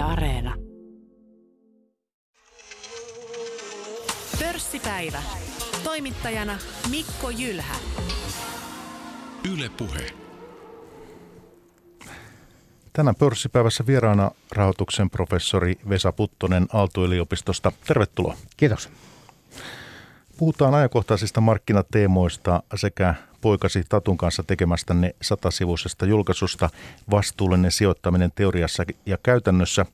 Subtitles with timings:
[0.00, 0.54] Yle Areena.
[4.38, 5.22] Pörssipäivä.
[5.84, 6.58] Toimittajana
[6.90, 7.74] Mikko Jylhä.
[9.54, 10.06] Yle Puhe.
[12.92, 17.72] Tänään pörssipäivässä vieraana rahoituksen professori Vesa Puttonen Aalto-yliopistosta.
[17.86, 18.36] Tervetuloa.
[18.56, 18.88] Kiitos.
[20.40, 26.70] Puhutaan ajankohtaisista markkinateemoista sekä poikasi Tatun kanssa tekemästänne satasivuisesta julkaisusta
[27.10, 29.86] Vastuullinen sijoittaminen teoriassa ja käytännössä.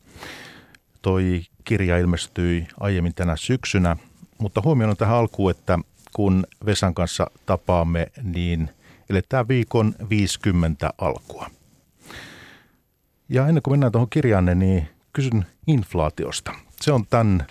[1.03, 3.97] Toi kirja ilmestyi aiemmin tänä syksynä,
[4.39, 5.79] mutta huomioon tähän alkuun, että
[6.13, 8.71] kun Vesan kanssa tapaamme, niin
[9.11, 11.51] eletään viikon 50 alkua.
[13.29, 16.53] Ja ennen kuin mennään tuohon kirjaanne, niin kysyn inflaatiosta.
[16.81, 17.47] Se on tämän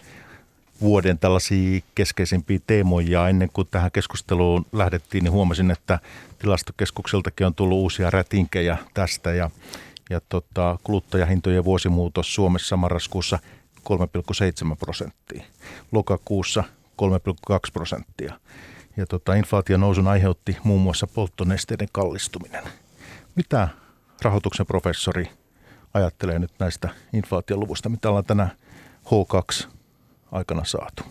[0.81, 3.29] vuoden tällaisia keskeisimpiä teemoja.
[3.29, 5.99] Ennen kuin tähän keskusteluun lähdettiin, niin huomasin, että
[6.39, 9.49] tilastokeskukseltakin on tullut uusia rätinkejä tästä ja,
[10.09, 13.39] ja tota, kuluttajahintojen vuosimuutos Suomessa marraskuussa
[13.89, 15.43] 3,7 prosenttia,
[15.91, 16.63] lokakuussa
[17.01, 18.39] 3,2 prosenttia.
[18.97, 22.63] Ja tota, inflaation nousun aiheutti muun muassa polttonesteiden kallistuminen.
[23.35, 23.67] Mitä
[24.21, 25.29] rahoituksen professori
[25.93, 28.49] ajattelee nyt näistä inflaatioluvusta, mitä ollaan tänä
[29.05, 29.74] H2
[30.35, 31.03] aikana saatu?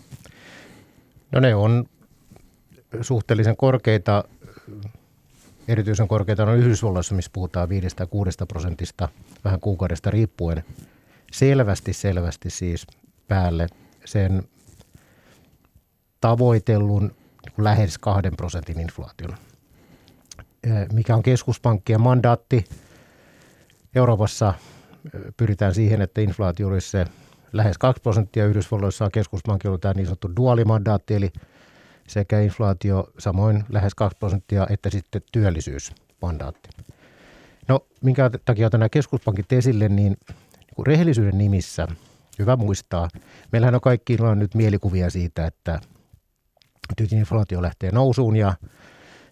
[1.31, 1.85] No ne on
[3.01, 4.23] suhteellisen korkeita,
[5.67, 7.71] erityisen korkeita on Yhdysvalloissa, missä puhutaan 5-6
[8.47, 9.09] prosentista
[9.43, 10.63] vähän kuukaudesta riippuen.
[11.31, 12.87] Selvästi, selvästi siis
[13.27, 13.67] päälle
[14.05, 14.43] sen
[16.21, 17.15] tavoitellun
[17.57, 19.37] lähes kahden prosentin inflaation.
[20.93, 22.65] Mikä on keskuspankkien mandaatti?
[23.95, 24.53] Euroopassa
[25.37, 27.05] pyritään siihen, että inflaatio olisi se
[27.57, 28.45] lähes 2 prosenttia.
[28.45, 31.33] Yhdysvalloissa on keskuspankki ollut tämä niin sanottu duaalimandaatti, eli
[32.07, 36.69] sekä inflaatio samoin lähes 2 prosenttia, että sitten työllisyysmandaatti.
[37.67, 40.17] No, minkä takia otan nämä keskuspankit esille, niin,
[40.77, 41.87] niin rehellisyyden nimissä
[42.39, 43.09] hyvä muistaa.
[43.51, 45.79] Meillähän on kaikki on nyt mielikuvia siitä, että
[46.99, 48.53] nyt inflaatio lähtee nousuun ja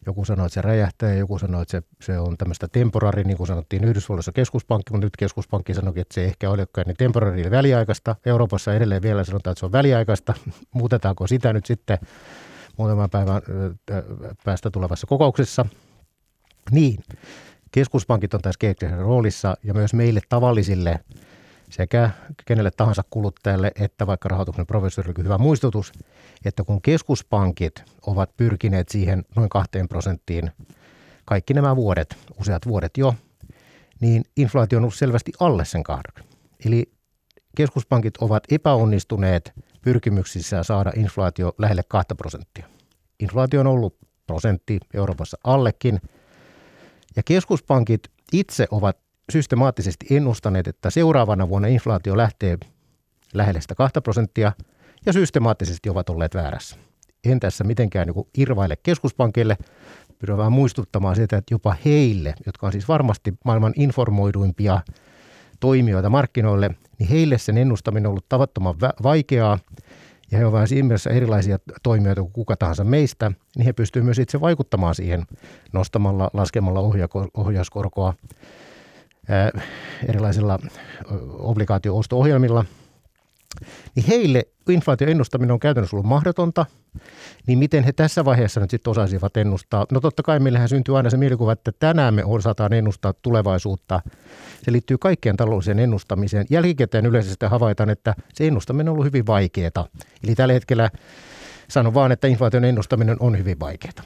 [0.05, 3.47] joku sanoo, että se räjähtää joku sanoo, että se, se on tämmöistä temporari, niin kuin
[3.47, 8.15] sanottiin Yhdysvalloissa keskuspankki, mutta nyt keskuspankki sanoi, että se ei ehkä olekaan niin temporari väliaikaista.
[8.25, 10.33] Euroopassa edelleen vielä sanotaan, että se on väliaikaista.
[10.73, 11.97] Muutetaanko sitä nyt sitten
[12.77, 13.41] muutaman päivän
[14.43, 15.65] päästä tulevassa kokouksessa?
[16.71, 17.03] Niin,
[17.71, 20.99] keskuspankit on tässä kehittäjän roolissa ja myös meille tavallisille
[21.69, 22.09] sekä
[22.45, 25.91] kenelle tahansa kuluttajalle että vaikka rahoituksen professorille hyvä muistutus,
[26.45, 30.51] että kun keskuspankit ovat pyrkineet siihen noin kahteen prosenttiin
[31.25, 33.15] kaikki nämä vuodet, useat vuodet jo,
[33.99, 36.25] niin inflaatio on ollut selvästi alle sen kahden.
[36.65, 36.91] Eli
[37.57, 42.67] keskuspankit ovat epäonnistuneet pyrkimyksissä saada inflaatio lähelle 2 prosenttia.
[43.19, 43.97] Inflaatio on ollut
[44.27, 46.01] prosentti Euroopassa allekin.
[47.15, 48.01] Ja keskuspankit
[48.33, 48.97] itse ovat
[49.31, 52.57] systemaattisesti ennustaneet, että seuraavana vuonna inflaatio lähtee
[53.33, 54.51] lähelle sitä 2 prosenttia
[55.05, 56.75] ja systemaattisesti ovat olleet väärässä.
[57.25, 59.57] En tässä mitenkään niin irvaile keskuspankille,
[60.19, 64.79] pyydän vaan muistuttamaan sitä, että jopa heille, jotka on siis varmasti maailman informoiduimpia
[65.59, 66.69] toimijoita markkinoille,
[66.99, 69.59] niin heille sen ennustaminen on ollut tavattoman vaikeaa.
[70.31, 74.19] Ja he ovat siinä mielessä erilaisia toimijoita kuin kuka tahansa meistä, niin he pystyvät myös
[74.19, 75.25] itse vaikuttamaan siihen
[75.73, 76.79] nostamalla, laskemalla
[77.33, 78.13] ohjauskorkoa
[80.07, 80.59] erilaisilla
[81.39, 82.65] obligaatio-osto-ohjelmilla,
[83.95, 86.65] niin heille inflaation ennustaminen on käytännössä ollut mahdotonta,
[87.47, 89.85] niin miten he tässä vaiheessa nyt sitten osaisivat ennustaa?
[89.91, 94.01] No totta kai meillähän syntyy aina se mielikuva, että tänään me osataan ennustaa tulevaisuutta.
[94.63, 96.45] Se liittyy kaikkeen taloudelliseen ennustamiseen.
[96.49, 99.87] Jälkikäteen yleisesti havaitaan, että se ennustaminen on ollut hyvin vaikeaa.
[100.23, 100.89] Eli tällä hetkellä
[101.67, 104.03] sanon vaan, että inflaation ennustaminen on hyvin vaikeaa.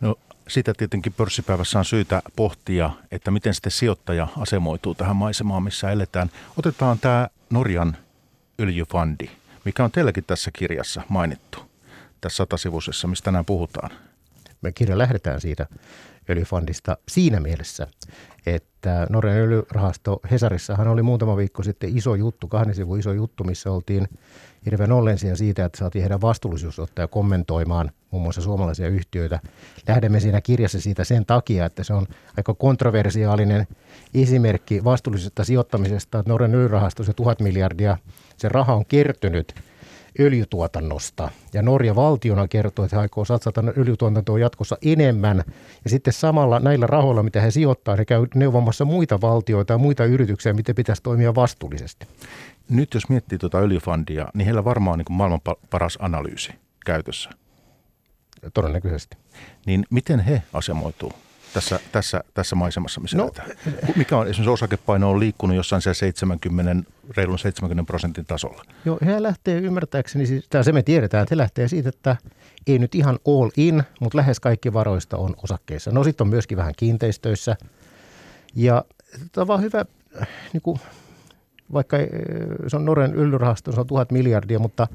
[0.00, 0.16] No
[0.52, 6.30] sitä tietenkin pörssipäivässä on syytä pohtia, että miten sitten sijoittaja asemoituu tähän maisemaan, missä eletään.
[6.56, 7.96] Otetaan tämä Norjan
[8.60, 9.28] öljyfandi,
[9.64, 11.70] mikä on teilläkin tässä kirjassa mainittu,
[12.20, 13.90] tässä satasivuisessa, mistä tänään puhutaan.
[14.62, 15.66] Me kirja lähdetään siitä
[16.30, 17.86] öljyfondista siinä mielessä,
[18.46, 23.70] että Norjan öljyrahasto Hesarissahan oli muutama viikko sitten iso juttu, kahden sivun iso juttu, missä
[23.70, 24.08] oltiin
[24.66, 29.40] hirveän ollensia siitä, että saatiin heidän vastuullisuusottaja kommentoimaan muun muassa suomalaisia yhtiöitä.
[29.88, 32.06] Lähdemme siinä kirjassa siitä sen takia, että se on
[32.36, 33.66] aika kontroversiaalinen
[34.14, 36.24] esimerkki vastuullisesta sijoittamisesta.
[36.26, 37.96] Norjan öljyrahasto, se tuhat miljardia,
[38.36, 39.54] se raha on kertynyt
[40.20, 41.30] öljytuotannosta.
[41.52, 45.44] Ja Norja valtiona kertoo, että he aikoo satsata öljytuotantoon jatkossa enemmän.
[45.84, 50.04] Ja sitten samalla näillä rahoilla, mitä he sijoittaa, he käy neuvomassa muita valtioita ja muita
[50.04, 52.06] yrityksiä, miten pitäisi toimia vastuullisesti.
[52.68, 56.52] Nyt jos miettii tuota öljyfandia, niin heillä varmaan on niin maailman paras analyysi
[56.86, 57.30] käytössä.
[58.54, 59.16] Todennäköisesti.
[59.66, 61.12] Niin miten he asemoituu
[61.54, 63.30] tässä, tässä, tässä maisemassa, missä no,
[63.96, 68.64] Mikä on esimerkiksi osakepaino on liikkunut jossain siellä 70, reilun 70 prosentin tasolla?
[68.84, 72.16] Joo, he lähtee ymmärtääkseni, siis, se me tiedetään, että he lähtee siitä, että
[72.66, 75.90] ei nyt ihan all in, mutta lähes kaikki varoista on osakkeissa.
[75.90, 77.56] No sitten on myöskin vähän kiinteistöissä.
[78.54, 78.84] Ja
[79.32, 79.84] tämä on vaan hyvä,
[80.52, 80.80] niin kuin,
[81.72, 81.96] vaikka
[82.68, 84.86] se on Norjan yllyrahasto, se on tuhat miljardia, mutta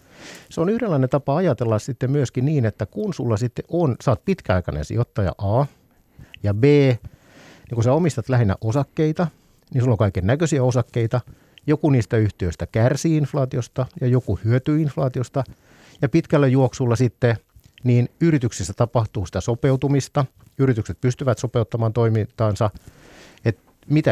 [0.50, 4.86] se on yhdenlainen tapa ajatella sitten myöskin niin, että kun sulla sitten on, oot pitkäaikainen
[4.86, 5.66] sijoittaja A
[6.44, 9.28] ja B, niin kun sä omistat lähinnä osakkeita,
[9.74, 11.22] niin sulla on kaiken näköisiä osakkeita.
[11.68, 15.44] Joku niistä yhtiöistä kärsii inflaatiosta ja joku hyötyy inflaatiosta.
[16.02, 17.38] Ja pitkällä juoksulla sitten
[17.84, 20.26] niin yrityksissä tapahtuu sitä sopeutumista.
[20.58, 22.70] Yritykset pystyvät sopeuttamaan toimintaansa.
[23.90, 24.12] Mitä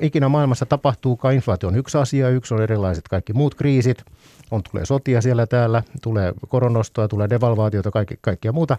[0.00, 4.04] ikinä maailmassa tapahtuukaan, inflaatio on yksi asia, yksi on erilaiset kaikki muut kriisit.
[4.50, 8.76] On, tulee sotia siellä täällä, tulee koronostoa, tulee devalvaatiota, kaikki, kaikkia muuta.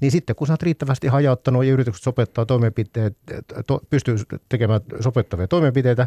[0.00, 3.16] Niin sitten kun sä oot riittävästi hajauttanut ja yritykset sopeuttaa toimenpiteet,
[3.66, 4.16] to, pystyy
[4.48, 6.06] tekemään sopeuttavia toimenpiteitä,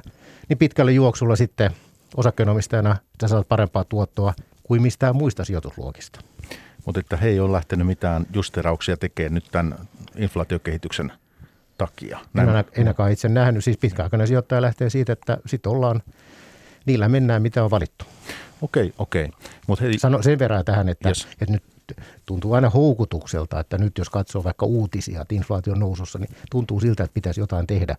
[0.50, 1.72] niin pitkällä juoksulla sitten
[2.18, 4.34] osakkeenomistajana sä saat parempaa tuottoa
[4.64, 6.20] kuin mistään muista sijoitusluokista.
[6.86, 9.76] Mutta että he ei ole lähtenyt mitään justerauksia tekemään nyt tämän
[10.16, 11.12] inflaatiokehityksen
[11.86, 12.20] takia.
[12.34, 12.50] Näin.
[12.50, 13.64] En, ainakaan itse nähnyt.
[13.64, 16.02] Siis pitkäaikainen sijoittaja lähtee siitä, että sitten ollaan,
[16.86, 18.06] niillä mennään mitä on valittu.
[18.62, 19.30] Okei, okei.
[19.68, 21.28] Mut hei, Sano sen verran tähän, että, yes.
[21.42, 21.64] että nyt
[22.26, 27.04] tuntuu aina houkutukselta, että nyt jos katsoo vaikka uutisia, että inflaation nousussa, niin tuntuu siltä,
[27.04, 27.96] että pitäisi jotain tehdä.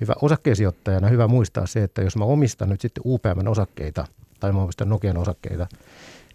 [0.00, 4.06] Hyvä osakkeesijoittajana hyvä muistaa se, että jos mä omistan nyt sitten UPM osakkeita
[4.40, 5.66] tai mä omistan Nokian osakkeita,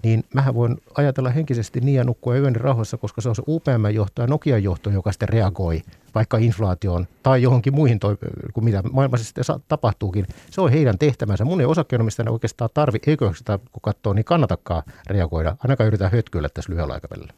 [0.04, 4.22] niin mähän voin ajatella henkisesti niin ja nukkua yöni rauhassa, koska se on se UPM-johto
[4.22, 5.82] ja Nokian johto, joka sitten reagoi
[6.16, 8.18] vaikka inflaatioon tai johonkin muihin, toi,
[8.54, 10.28] kuin mitä maailmassa sitten tapahtuukin.
[10.50, 11.46] Se on heidän tehtävänsä.
[11.46, 15.56] Mun ei osakkeenomistajana oikeastaan tarvi, eikö sitä kun katsoo, niin kannatakaan reagoida.
[15.60, 17.34] Ainakaan yritetään hötkyillä tässä lyhyellä aikavälillä.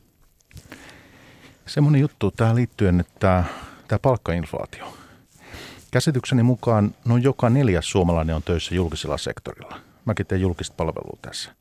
[1.66, 3.44] Semmoinen juttu tähän liittyen, että
[3.88, 4.98] tämä palkkainflaatio.
[5.92, 11.52] Käsitykseni mukaan noin joka neljäs suomalainen on töissä julkisella sektorilla– Mäkin teen julkista palvelua tässä.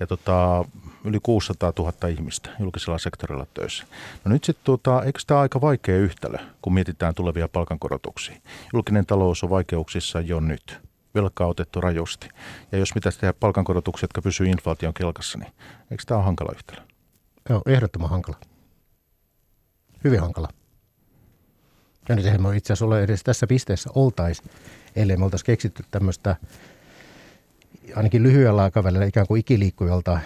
[0.00, 0.64] Ja tota,
[1.04, 3.84] yli 600 000 ihmistä julkisella sektorilla töissä.
[4.24, 8.36] No nyt sitten, tota, eikö tämä aika vaikea yhtälö, kun mietitään tulevia palkankorotuksia?
[8.72, 10.80] Julkinen talous on vaikeuksissa jo nyt.
[11.14, 12.28] Velkaa otettu rajusti.
[12.72, 15.52] Ja jos pitäisi tehdä palkankorotuksia, jotka pysyvät inflaation kelkassa, niin
[15.90, 16.80] eikö tämä ole hankala yhtälö?
[17.48, 18.36] Joo, ehdottoman hankala.
[20.04, 20.48] Hyvin hankala.
[22.08, 24.42] Ja nyt eihän me itse asiassa ole edes tässä pisteessä oltaisi,
[24.96, 26.36] ellei me oltaisi keksitty tämmöistä
[27.96, 30.18] ainakin lyhyellä aikavälillä ikään kuin ikiliikkujalta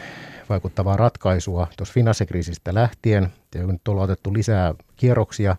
[0.49, 3.29] vaikuttavaa ratkaisua tuossa finanssikriisistä lähtien.
[3.55, 5.57] Ja nyt ollaan otettu lisää kierroksia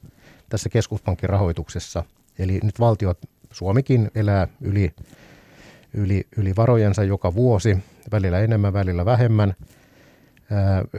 [0.49, 2.03] tässä keskuspankin rahoituksessa.
[2.39, 3.17] Eli nyt valtiot,
[3.51, 4.93] Suomikin elää yli,
[5.93, 7.77] yli, yli varojensa joka vuosi,
[8.11, 9.53] välillä enemmän, välillä vähemmän.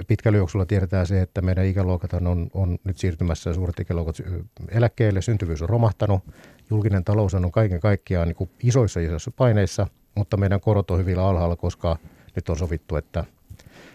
[0.07, 4.17] Pitkällä juoksulla tiedetään se, että meidän ikäluokat on, on nyt siirtymässä suuret ikäluokat
[4.69, 6.23] eläkkeelle, syntyvyys on romahtanut,
[6.71, 11.19] julkinen talous on kaiken kaikkiaan niin kuin isoissa isoissa paineissa– mutta meidän korot on hyvin
[11.19, 11.97] alhaalla, koska
[12.37, 13.25] nyt on sovittu, että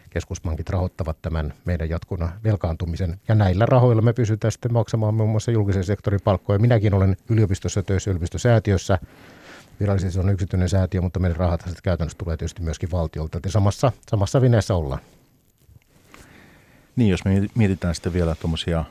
[0.10, 3.20] keskuspankit rahoittavat tämän meidän jatkuna velkaantumisen.
[3.28, 6.60] Ja näillä rahoilla me pysytään sitten maksamaan muun muassa julkisen sektorin palkkoja.
[6.60, 9.00] Minäkin olen yliopistossa töissä yliopistosäätiössä.
[9.80, 13.40] Virallisesti se on yksityinen säätiö, mutta meidän rahat käytännössä tulee tietysti myöskin valtiolta.
[13.46, 15.02] Ja samassa, samassa vineessä ollaan.
[16.96, 18.86] Niin, jos me mietitään sitten vielä tuommoisia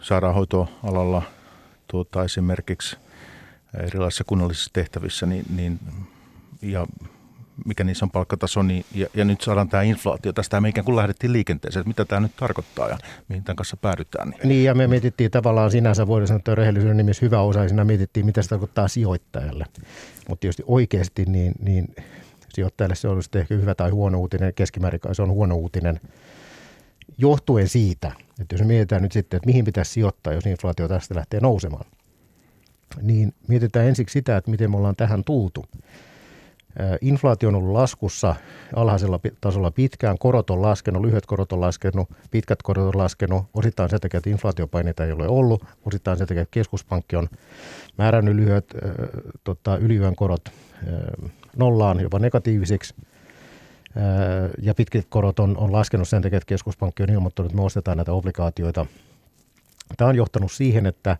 [0.00, 1.22] sairaanhoitoalalla
[1.88, 2.96] tuota, esimerkiksi
[3.80, 5.80] erilaisissa kunnallisissa tehtävissä, niin, niin,
[6.62, 6.86] ja
[7.64, 10.32] mikä niissä on palkkataso, niin, ja, ja nyt saadaan tämä inflaatio.
[10.32, 13.76] Tästä me ikään kuin lähdettiin liikenteeseen, että mitä tämä nyt tarkoittaa ja mihin tämän kanssa
[13.76, 14.28] päädytään.
[14.28, 18.26] Niin, niin ja me mietittiin tavallaan sinänsä, voidaan sanoa, että rehellisyyden nimissä hyvä osaisena mietittiin,
[18.26, 19.64] mitä se tarkoittaa sijoittajalle.
[20.28, 21.94] Mutta tietysti oikeasti niin, niin
[22.48, 26.00] sijoittajalle se on sitten ehkä hyvä tai huono uutinen, keskimäärin se on huono uutinen,
[27.18, 31.40] johtuen siitä, että jos mietitään nyt sitten, että mihin pitäisi sijoittaa, jos inflaatio tästä lähtee
[31.40, 31.86] nousemaan–
[33.02, 35.64] niin mietitään ensiksi sitä, että miten me ollaan tähän tultu.
[37.00, 38.34] Inflaatio on ollut laskussa
[38.76, 43.90] alhaisella tasolla pitkään, korot on laskenut, lyhyet korot on laskenut, pitkät korot on laskenut, osittain
[43.90, 47.28] sen takia, että inflaatiopaineita ei ole ollut, osittain sen takia, että keskuspankki on
[47.98, 48.92] määrännyt lyhyet äh,
[49.44, 52.94] tota, yliyön korot äh, nollaan, jopa negatiivisiksi,
[53.96, 57.64] äh, ja pitkät korot on, on laskenut sen takia, että keskuspankki on ilmoittanut, että me
[57.66, 58.86] ostetaan näitä obligaatioita.
[59.96, 61.16] Tämä on johtanut siihen, että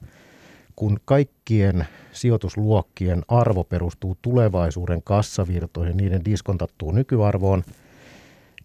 [0.77, 7.65] kun kaikkien sijoitusluokkien arvo perustuu tulevaisuuden kassavirtoihin, niiden diskontattuun nykyarvoon,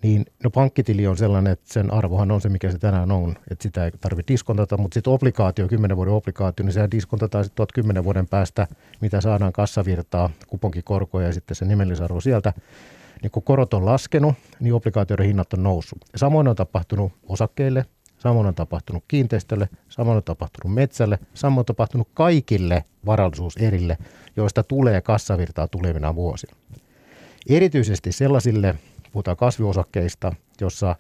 [0.02, 3.64] niin no pankkitili on sellainen, että sen arvohan on se, mikä se tänään on, että
[3.64, 8.04] sitä ei tarvitse diskontata, mutta sitten obligaatio, 10 vuoden obligaatio, niin sehän diskontataan sitten 10
[8.04, 8.68] vuoden päästä,
[9.02, 12.54] mitä saadaan kassavirtaa, kuponkikorkoja ja sitten se nimellisarvo sieltä.
[13.22, 16.06] Niin kun korot on laskenut, niin obligaatioiden hinnat on noussut.
[16.16, 17.86] Samoin on tapahtunut osakkeille,
[18.20, 23.98] samoin on tapahtunut kiinteistölle, samoin on tapahtunut metsälle, samoin on tapahtunut kaikille varallisuuserille,
[24.36, 26.56] joista tulee kassavirtaa tulevina vuosina.
[27.50, 28.76] Erityisesti sellaisille,
[29.12, 30.96] puhutaan kasviosakkeista, jossa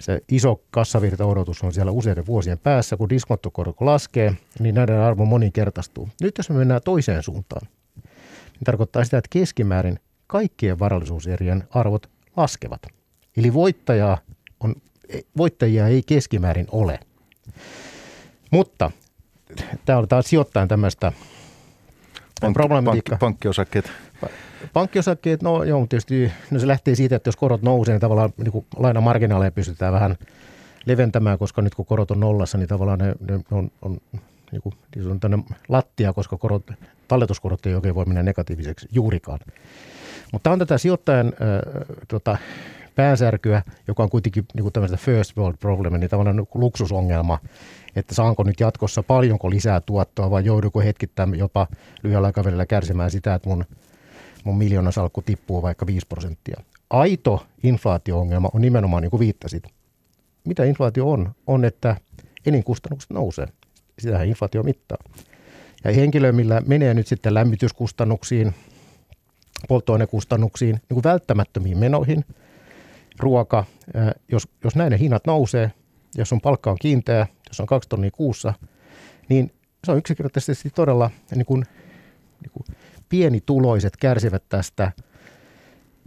[0.00, 6.08] se iso kassavirtaodotus on siellä useiden vuosien päässä, kun diskonttokorko laskee, niin näiden arvo moninkertaistuu.
[6.20, 7.68] Nyt jos me mennään toiseen suuntaan,
[8.52, 12.82] niin tarkoittaa sitä, että keskimäärin kaikkien varallisuuserien arvot laskevat.
[13.36, 14.18] Eli voittajaa
[14.60, 14.74] on,
[15.36, 17.00] voittajia ei keskimäärin ole.
[18.50, 18.90] Mutta
[19.84, 21.12] tämä on taas sijoittajan tämmöistä
[22.40, 23.92] Pankki, pankki, pankkiosakkeet.
[24.72, 28.66] Pankkiosakkeet, no joo, tietysti no se lähtee siitä, että jos korot nousee, niin tavallaan niin
[28.76, 30.16] lainamarginaaleja pystytään vähän
[30.86, 33.98] leventämään, koska nyt kun korot on nollassa, niin tavallaan ne, ne on, on,
[34.52, 36.70] niin kuin, niin on tänne lattia, koska korot,
[37.08, 39.38] talletuskorot ei oikein voi mennä negatiiviseksi juurikaan.
[40.32, 41.32] Mutta on tätä sijoittajan äh,
[42.08, 42.38] tota,
[42.96, 47.38] päänsärkyä, joka on kuitenkin niin tämmöistä first world problem, niin niin luksusongelma,
[47.96, 51.66] että saanko nyt jatkossa paljonko lisää tuottoa vai jouduko hetkittäin jopa
[52.02, 53.64] lyhyellä aikavälillä kärsimään sitä, että mun,
[54.44, 56.60] mun miljoonasalkku tippuu vaikka 5 prosenttia.
[56.90, 59.62] Aito inflaatio-ongelma on nimenomaan niin kuin viittasit.
[60.44, 61.32] Mitä inflaatio on?
[61.46, 61.96] On, että
[62.46, 63.46] elinkustannukset nousee.
[63.98, 64.98] Sitähän inflaatio mittaa.
[65.84, 68.54] Ja henkilö, millä menee nyt sitten lämmityskustannuksiin,
[69.68, 72.24] polttoainekustannuksiin, niin kuin välttämättömiin menoihin,
[73.18, 73.64] ruoka,
[74.32, 75.72] jos, jos näiden hinnat nousee,
[76.14, 78.54] jos on palkka on kiinteä, jos on kaksi tonnia kuussa,
[79.28, 79.52] niin
[79.84, 81.64] se on yksinkertaisesti todella niin kuin,
[82.40, 82.64] niin kuin
[83.08, 84.92] pienituloiset kärsivät tästä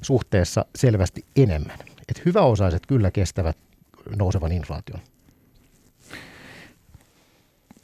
[0.02, 1.80] suhteessa selvästi enemmän.
[2.10, 3.58] Et hyväosaiset kyllä kestävät
[4.16, 5.00] nousevan inflaation.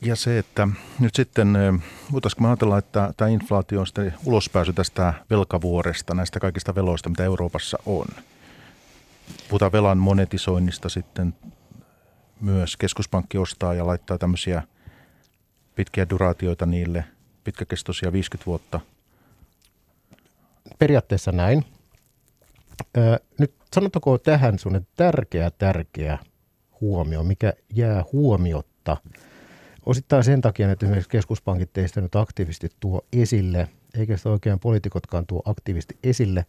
[0.01, 0.67] Ja se, että
[0.99, 1.53] nyt sitten,
[2.11, 7.23] voitaisiinko me ajatella, että tämä inflaatio on sitten ulospääsy tästä velkavuoresta, näistä kaikista veloista, mitä
[7.23, 8.05] Euroopassa on.
[9.49, 11.33] Puhutaan velan monetisoinnista sitten
[12.41, 12.77] myös.
[12.77, 14.63] Keskuspankki ostaa ja laittaa tämmöisiä
[15.75, 17.05] pitkiä duraatioita niille,
[17.43, 18.79] pitkäkestoisia 50 vuotta.
[20.79, 21.65] Periaatteessa näin.
[23.39, 26.17] nyt sanotaanko tähän sun tärkeä, tärkeä
[26.81, 28.97] huomio, mikä jää huomiotta–
[29.85, 33.67] Osittain sen takia, että esimerkiksi keskuspankit teistä nyt aktiivisesti tuo esille,
[33.97, 36.45] eikä sitä oikein poliitikotkaan tuo aktiivisesti esille,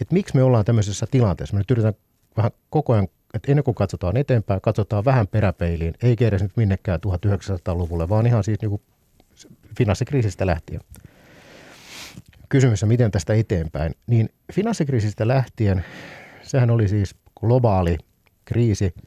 [0.00, 1.54] että miksi me ollaan tämmöisessä tilanteessa.
[1.54, 1.94] Me nyt yritetään
[2.36, 7.00] vähän koko ajan, että ennen kuin katsotaan eteenpäin, katsotaan vähän peräpeiliin, ei edes nyt minnekään
[7.06, 8.82] 1900-luvulle, vaan ihan siis niin kuin
[9.78, 10.80] finanssikriisistä lähtien.
[12.48, 13.94] Kysymys on, miten tästä eteenpäin.
[14.06, 15.84] Niin finanssikriisistä lähtien,
[16.42, 17.98] sehän oli siis globaali
[18.44, 18.94] kriisi–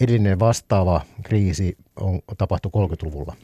[0.00, 3.36] Edellinen vastaava kriisi on, tapahtui 30-luvulla.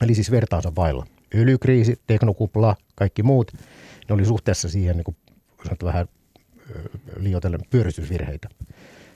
[0.00, 1.06] Eli siis vertaansa vailla.
[1.34, 3.52] Öljykriisi, teknokupla, kaikki muut,
[4.08, 5.16] ne oli suhteessa siihen niin kuin,
[5.84, 6.06] vähän
[7.16, 8.48] liioitellen pyöristysvirheitä.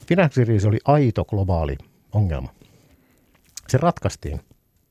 [0.07, 1.77] Finanssikriisi oli aito globaali
[2.13, 2.55] ongelma.
[3.69, 4.41] Se ratkaistiin,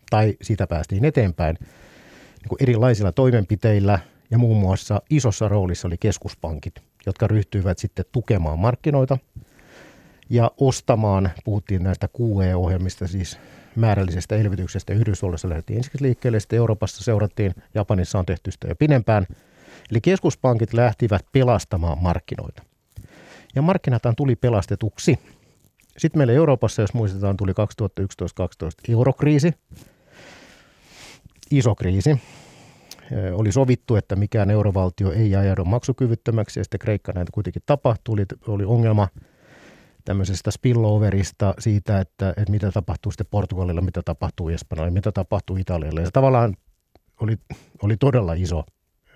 [0.10, 4.00] tai siitä päästiin eteenpäin niin kuin erilaisilla toimenpiteillä,
[4.32, 9.18] ja muun muassa isossa roolissa oli keskuspankit, jotka ryhtyivät sitten tukemaan markkinoita–
[10.30, 13.40] ja ostamaan, puhuttiin näistä QE-ohjelmista, siis
[13.76, 14.94] määrällisestä elvytyksestä.
[14.94, 19.28] Yhdysvalloissa lähdettiin ensin liikkeelle, sitten Euroopassa seurattiin, Japanissa on tehty sitä jo pidempään.
[19.92, 22.64] Eli keskuspankit lähtivät pelastamaan markkinoita.
[23.56, 25.20] Ja markkinatan tuli pelastetuksi.
[25.98, 27.56] Sitten meillä Euroopassa, jos muistetaan, tuli 2011-2012
[28.90, 29.54] eurokriisi,
[31.52, 32.22] iso kriisi.
[33.34, 38.66] Oli sovittu, että mikään eurovaltio ei ajaudu maksukyvyttömäksi, ja sitten Kreikka näitä kuitenkin tapahtui, oli,
[38.66, 39.08] ongelma–
[40.06, 46.02] tämmöisestä spilloverista siitä, että, että mitä tapahtuu sitten Portugalilla, mitä tapahtuu Espanjalle, mitä tapahtuu Italialle.
[46.02, 46.56] Ja tavallaan
[47.22, 47.38] oli,
[47.82, 48.64] oli todella iso,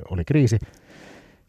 [0.10, 0.60] oli kriisi.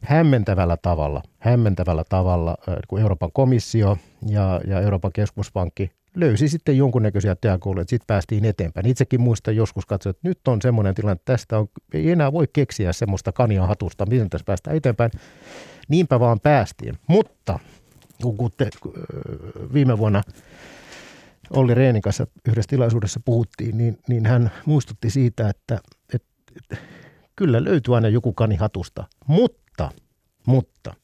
[0.00, 2.56] Hämmentävällä tavalla, hämmentävällä tavalla,
[2.88, 8.86] kun Euroopan komissio ja, ja Euroopan keskuspankki löysi sitten jonkunnäköisiä teakouluja, että sitten päästiin eteenpäin.
[8.86, 12.46] Itsekin muistan joskus katsoa, että nyt on semmoinen tilanne, että tästä on, ei enää voi
[12.52, 15.10] keksiä semmoista kania hatusta, miten tässä päästään eteenpäin.
[15.88, 16.94] Niinpä vaan päästiin.
[17.06, 17.58] Mutta
[18.22, 18.68] kun te,
[19.72, 20.22] viime vuonna
[21.50, 25.78] Olli Reenin kanssa yhdessä tilaisuudessa puhuttiin, niin, niin hän muistutti siitä, että,
[26.14, 26.76] että, että
[27.40, 29.90] kyllä löytyy aina joku kani hatusta, mutta,
[30.46, 30.94] mutta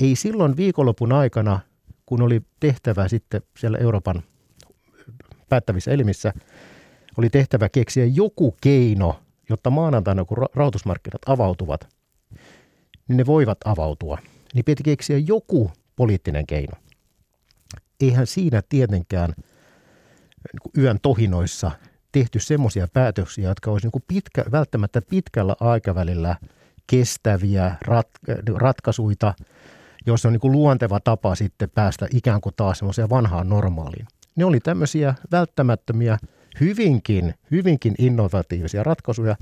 [0.00, 1.60] ei silloin viikonlopun aikana,
[2.06, 4.22] kun oli tehtävä sitten siellä Euroopan
[5.48, 6.32] päättävissä elimissä,
[7.18, 11.88] oli tehtävä keksiä joku keino, jotta maanantaina, kun rahoitusmarkkinat avautuvat,
[13.08, 14.18] niin ne voivat avautua.
[14.54, 16.76] Niin piti keksiä joku poliittinen keino.
[18.00, 19.34] Eihän siinä tietenkään
[20.52, 21.70] niin yön tohinoissa
[22.12, 26.36] tehty semmoisia päätöksiä, jotka olisi niin pitkä, välttämättä pitkällä aikavälillä
[26.86, 29.34] kestäviä rat- ratkaisuja,
[30.06, 34.06] joissa on niin kuin luonteva tapa sitten päästä ikään kuin taas semmoiseen vanhaan normaaliin.
[34.36, 36.18] ne oli tämmöisiä välttämättömiä,
[36.60, 39.36] hyvinkin, hyvinkin innovatiivisia ratkaisuja,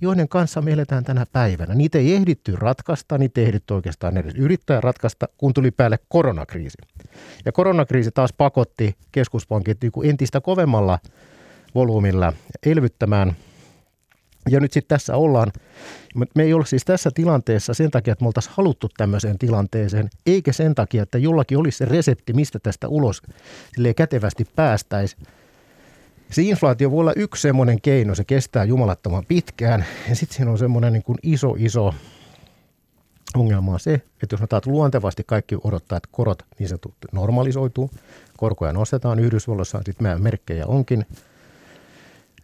[0.00, 1.74] joiden kanssa me eletään tänä päivänä.
[1.74, 6.78] Niitä ei ehditty ratkaista, niitä ei ehditty oikeastaan edes yrittää ratkaista, kun tuli päälle koronakriisi.
[7.44, 10.98] Ja koronakriisi taas pakotti keskuspankit niin kuin entistä kovemmalla
[11.74, 12.32] volyymilla
[12.66, 13.36] elvyttämään.
[14.50, 15.52] Ja nyt sitten tässä ollaan.
[16.34, 20.52] Me ei ole siis tässä tilanteessa sen takia, että me oltaisiin haluttu tämmöiseen tilanteeseen, eikä
[20.52, 23.22] sen takia, että jollakin olisi se resepti, mistä tästä ulos
[23.96, 25.26] kätevästi päästäisiin
[26.30, 29.84] se inflaatio voi olla yksi semmoinen keino, se kestää jumalattoman pitkään.
[30.08, 31.94] Ja sitten siinä on semmoinen niin kuin iso, iso
[33.34, 36.76] ongelma on se, että jos taas luontevasti kaikki odottaa, että korot niin se
[37.12, 37.90] normalisoituu,
[38.36, 41.06] korkoja nostetaan Yhdysvalloissa, sitten merkkejä onkin,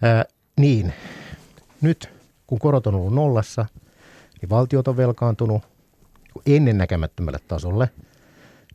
[0.03, 0.25] ää,
[0.61, 0.93] niin
[1.81, 2.11] nyt
[2.47, 3.67] kun korot on ollut nollassa,
[4.41, 5.63] niin valtiot on velkaantunut
[6.47, 7.91] ennennäkemättömälle tasolle,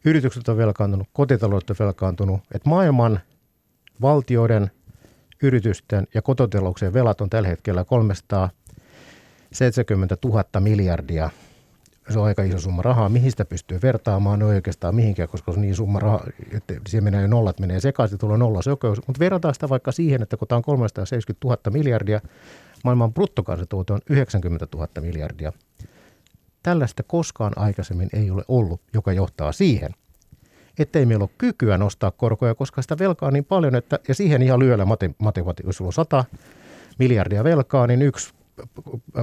[0.06, 3.20] yritykset on velkaantunut, kotitaloudet on velkaantunut, että maailman
[4.02, 4.72] valtioiden–
[5.44, 11.30] yritysten ja kototalouksien velat on tällä hetkellä 370 000 miljardia.
[12.12, 13.10] Se on aika iso summa rahaa.
[13.10, 14.40] Mihin sitä pystyy vertaamaan?
[14.40, 18.18] No oikeastaan mihinkään, koska se on niin summa rahaa, että siihen menee nollat, menee sekaisin,
[18.18, 19.08] tulee nolla sokeus.
[19.08, 22.22] Mutta verrataan sitä vaikka siihen, että kun tämä on 370 000 miljardia,
[22.84, 25.54] maailman bruttokansantuote on 90 000 miljardia.
[26.64, 29.92] Tällaista koskaan aikaisemmin ei ole ollut, joka johtaa siihen,
[30.80, 34.42] ettei meillä ole kykyä nostaa korkoja, koska sitä velkaa on niin paljon, että, ja siihen
[34.42, 34.86] ihan lyöllä
[35.20, 36.26] matematiikka, jos sulla on 100
[37.00, 38.34] miljardia velkaa, niin yksi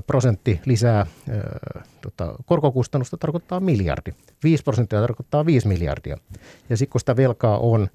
[0.06, 4.12] prosentti lisää ää, tota, korkokustannusta tarkoittaa miljardi.
[4.44, 6.16] 5 prosenttia tarkoittaa 5 miljardia.
[6.70, 7.88] Ja sitten kun sitä velkaa on,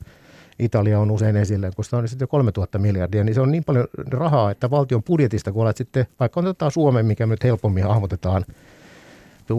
[0.60, 3.88] Italia on usein esillä, kun sitä on sitten 3000 miljardia, niin se on niin paljon
[4.12, 8.46] rahaa, että valtion budjetista, kun olet sitten, vaikka otetaan Suomen, mikä nyt helpommin hahmotetaan,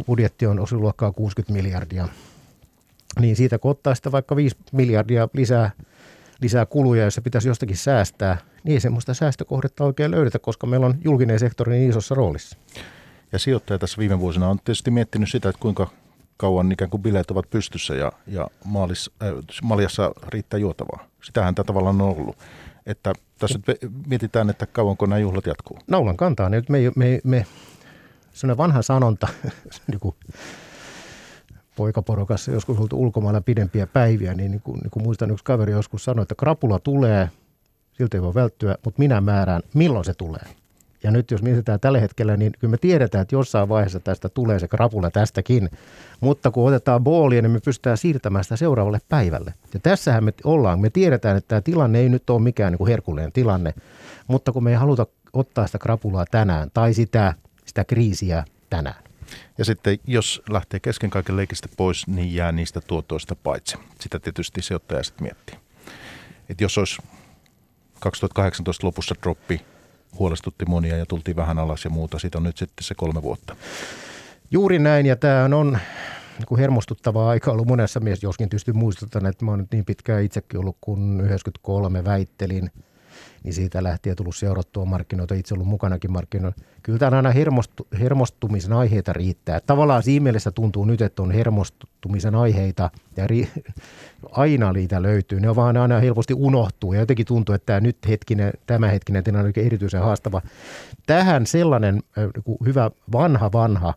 [0.06, 2.08] budjetti on osuusluokkaa 60 miljardia,
[3.20, 5.70] niin siitä kun ottaa sitä vaikka 5 miljardia lisää,
[6.40, 10.86] lisää kuluja, jos se pitäisi jostakin säästää, niin ei semmoista säästökohdetta oikein löydetä, koska meillä
[10.86, 12.58] on julkinen sektori niin isossa roolissa.
[13.32, 15.90] Ja sijoittaja tässä viime vuosina on tietysti miettinyt sitä, että kuinka
[16.36, 19.28] kauan ikään kuin bileet ovat pystyssä ja, ja maalis, äh,
[19.62, 21.04] maljassa riittää juotavaa.
[21.22, 22.36] Sitähän tämä tavallaan on ollut.
[22.86, 25.78] Että tässä nyt mietitään, että kauanko nämä juhlat jatkuu.
[25.86, 26.48] Naulan kantaa.
[26.48, 27.46] Nyt me, me, me,
[28.32, 29.28] sellainen vanha sanonta,
[29.90, 30.14] niin kuin
[31.76, 36.04] poikaporokassa joskus oltu ulkomailla pidempiä päiviä, niin, niin, kuin, niin kuin muistan yksi kaveri joskus
[36.04, 37.30] sanoi, että krapula tulee,
[37.98, 40.42] siltä ei voi välttyä, mutta minä määrään, milloin se tulee.
[41.02, 44.58] Ja nyt jos mietitään tällä hetkellä, niin kyllä me tiedetään, että jossain vaiheessa tästä tulee
[44.58, 45.70] se krapula tästäkin.
[46.20, 49.54] Mutta kun otetaan boolia, niin me pystytään siirtämään sitä seuraavalle päivälle.
[49.74, 50.80] Ja tässähän me ollaan.
[50.80, 53.74] Me tiedetään, että tämä tilanne ei nyt ole mikään niin kuin herkullinen tilanne.
[54.26, 59.04] Mutta kun me ei haluta ottaa sitä krapulaa tänään tai sitä, sitä kriisiä tänään.
[59.58, 63.76] Ja sitten jos lähtee kesken kaiken leikistä pois, niin jää niistä tuotoista paitsi.
[64.00, 65.58] Sitä tietysti sijoittaja sitten miettii.
[66.48, 67.02] että jos olisi
[68.04, 69.60] 2018 lopussa droppi,
[70.18, 72.18] huolestutti monia ja tultiin vähän alas ja muuta.
[72.18, 73.56] Siitä on nyt sitten se kolme vuotta.
[74.50, 75.78] Juuri näin ja tämä on
[76.38, 80.22] niin hermostuttavaa aika ollut monessa mielessä, joskin tietysti muistutan, että mä oon nyt niin pitkään
[80.22, 82.70] itsekin ollut, kun 93 väittelin–
[83.44, 86.56] niin siitä lähtien tullut seurattua markkinoita, itse ollut mukanakin markkinoilla.
[86.82, 89.60] Kyllä tämä aina hermostu, hermostumisen aiheita riittää.
[89.60, 93.48] Tavallaan siinä mielessä tuntuu nyt, että on hermostumisen aiheita ja ri,
[94.30, 95.40] aina niitä löytyy.
[95.40, 99.52] Ne vaan aina helposti unohtuu ja jotenkin tuntuu, että tämä nyt hetkinen, tämä hetkinen tilanne
[99.56, 100.42] on erityisen haastava.
[101.06, 102.02] Tähän sellainen
[102.66, 103.94] hyvä vanha vanha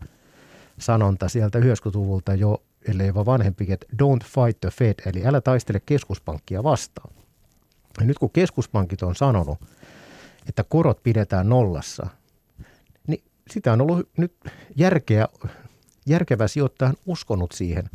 [0.80, 5.80] sanonta sieltä 90-luvulta jo, ellei vaan vanhempi, että don't fight the Fed, eli älä taistele
[5.86, 7.16] keskuspankkia vastaan.
[7.99, 9.57] Ja nyt kun keskuspankit on sanonut,
[10.49, 12.07] että korot pidetään nollassa,
[13.07, 14.33] niin sitä on ollut nyt
[14.75, 15.27] järkeä,
[16.05, 17.89] järkevä sijoittaja uskonut siihen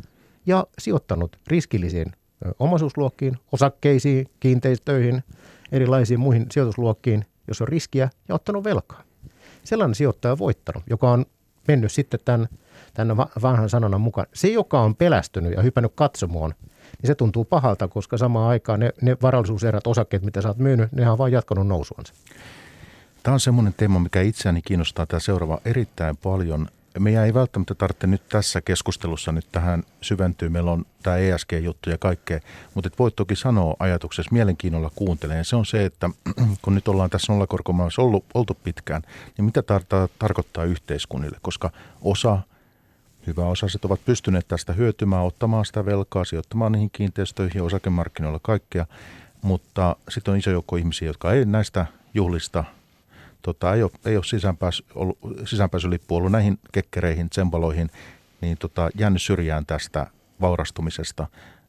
[0.45, 2.11] ja sijoittanut riskillisiin
[2.59, 5.23] omaisuusluokkiin, osakkeisiin, kiinteistöihin,
[5.71, 9.03] erilaisiin muihin sijoitusluokkiin, jos on riskiä, ja ottanut velkaa.
[9.63, 11.25] Sellainen sijoittaja on voittanut, joka on
[11.67, 12.47] mennyt sitten tämän,
[12.93, 14.27] tämän vanhan sanonnan mukaan.
[14.33, 16.53] Se, joka on pelästynyt ja hypännyt katsomoon,
[17.01, 20.91] niin se tuntuu pahalta, koska samaan aikaan ne, ne varallisuuserät, osakkeet, mitä sä oot myynyt,
[20.91, 22.13] ne on vaan jatkanut nousuansa.
[23.23, 26.67] Tämä on semmoinen teema, mikä itseäni kiinnostaa tämä seuraava erittäin paljon.
[26.99, 30.49] Meidän ei välttämättä tarvitse nyt tässä keskustelussa nyt tähän syventyä.
[30.49, 32.39] Meillä on tämä ESG-juttu ja kaikkea,
[32.73, 35.43] mutta et voit toki sanoa ajatuksessa mielenkiinnolla kuuntelee.
[35.43, 36.09] Se on se, että
[36.61, 39.01] kun nyt ollaan tässä nollakorkomaassa ollut, oltu pitkään,
[39.37, 41.69] niin mitä tar- tarkoittaa yhteiskunnille, koska
[42.01, 42.39] osa–
[43.27, 48.85] Hyväosaiset ovat pystyneet tästä hyötymään, ottamaan sitä velkaa, sijoittamaan niihin kiinteistöihin ja osakemarkkinoilla kaikkea,
[49.41, 52.63] mutta sitten on iso joukko ihmisiä, jotka ei näistä juhlista,
[53.41, 57.89] tota, ei ole, ei ole sisäänpääs, ollut, sisäänpääsylippu ollut näihin kekkereihin, tsempaloihin,
[58.41, 60.07] niin tota, jäänyt syrjään tästä
[60.41, 61.27] vaurastumisesta.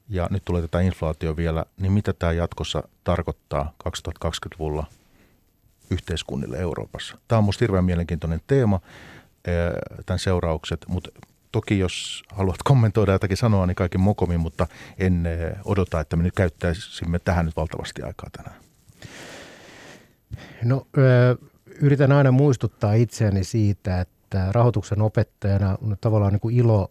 [0.09, 4.87] ja nyt tulee tätä inflaatio vielä, niin mitä tämä jatkossa tarkoittaa 2020-luvulla
[5.91, 7.19] yhteiskunnille Euroopassa?
[7.29, 8.81] Tämä on minusta hirveän mielenkiintoinen teema,
[10.07, 11.11] tämän seuraukset, mutta
[11.55, 14.67] toki jos haluat kommentoida jotakin sanoa, niin kaiken mokomin, mutta
[14.99, 15.29] en
[15.65, 18.57] odota, että me nyt käyttäisimme tähän nyt valtavasti aikaa tänään.
[20.65, 20.87] No
[21.81, 26.91] yritän aina muistuttaa itseäni siitä, että rahoituksen opettajana on tavallaan niin kuin ilo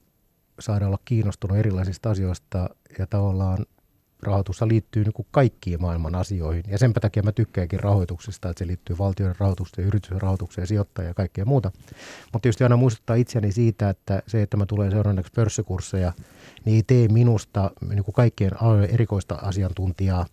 [0.59, 3.65] saada olla kiinnostunut erilaisista asioista ja tavallaan
[4.25, 6.63] rahoitussa liittyy niin kaikkiin maailman asioihin.
[6.67, 11.13] Ja sen takia mä tykkäänkin rahoituksesta, että se liittyy valtion rahoitukseen, yritysten rahoitukseen, sijoittajia ja
[11.13, 11.71] kaikkea muuta.
[12.23, 16.13] Mutta tietysti aina muistuttaa itseäni siitä, että se, että mä tulen seuraavaksi pörssikursseja,
[16.65, 18.51] niin ei tee minusta niin kuin kaikkien
[18.89, 20.25] erikoista asiantuntijaa.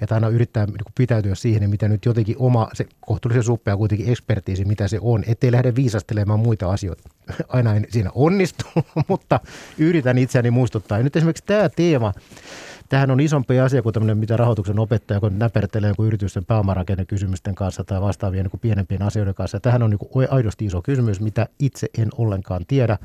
[0.00, 4.08] Että aina yrittää niin kuin pitäytyä siihen, mitä nyt jotenkin oma, se kohtuullisen suppea kuitenkin
[4.08, 7.02] ekspertiisi, mitä se on, ettei lähde viisastelemaan muita asioita.
[7.48, 8.64] Aina en siinä onnistu,
[9.08, 9.40] mutta
[9.78, 10.98] yritän itseäni muistuttaa.
[10.98, 12.12] Ja nyt esimerkiksi tämä teema,
[12.90, 17.84] Tähän on isompi asia kuin tämmöinen, mitä rahoituksen opettaja, kun näpertelee kuin yritysten pääomarakennekysymysten kanssa
[17.84, 19.60] tai vastaavien niin kuin pienempien asioiden kanssa.
[19.60, 22.98] Tähän on niin kuin aidosti iso kysymys, mitä itse en ollenkaan tiedä,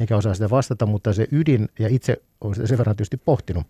[0.00, 3.66] enkä osaa sitä vastata, mutta se ydin, ja itse olen sitä sen verran tietysti pohtinut,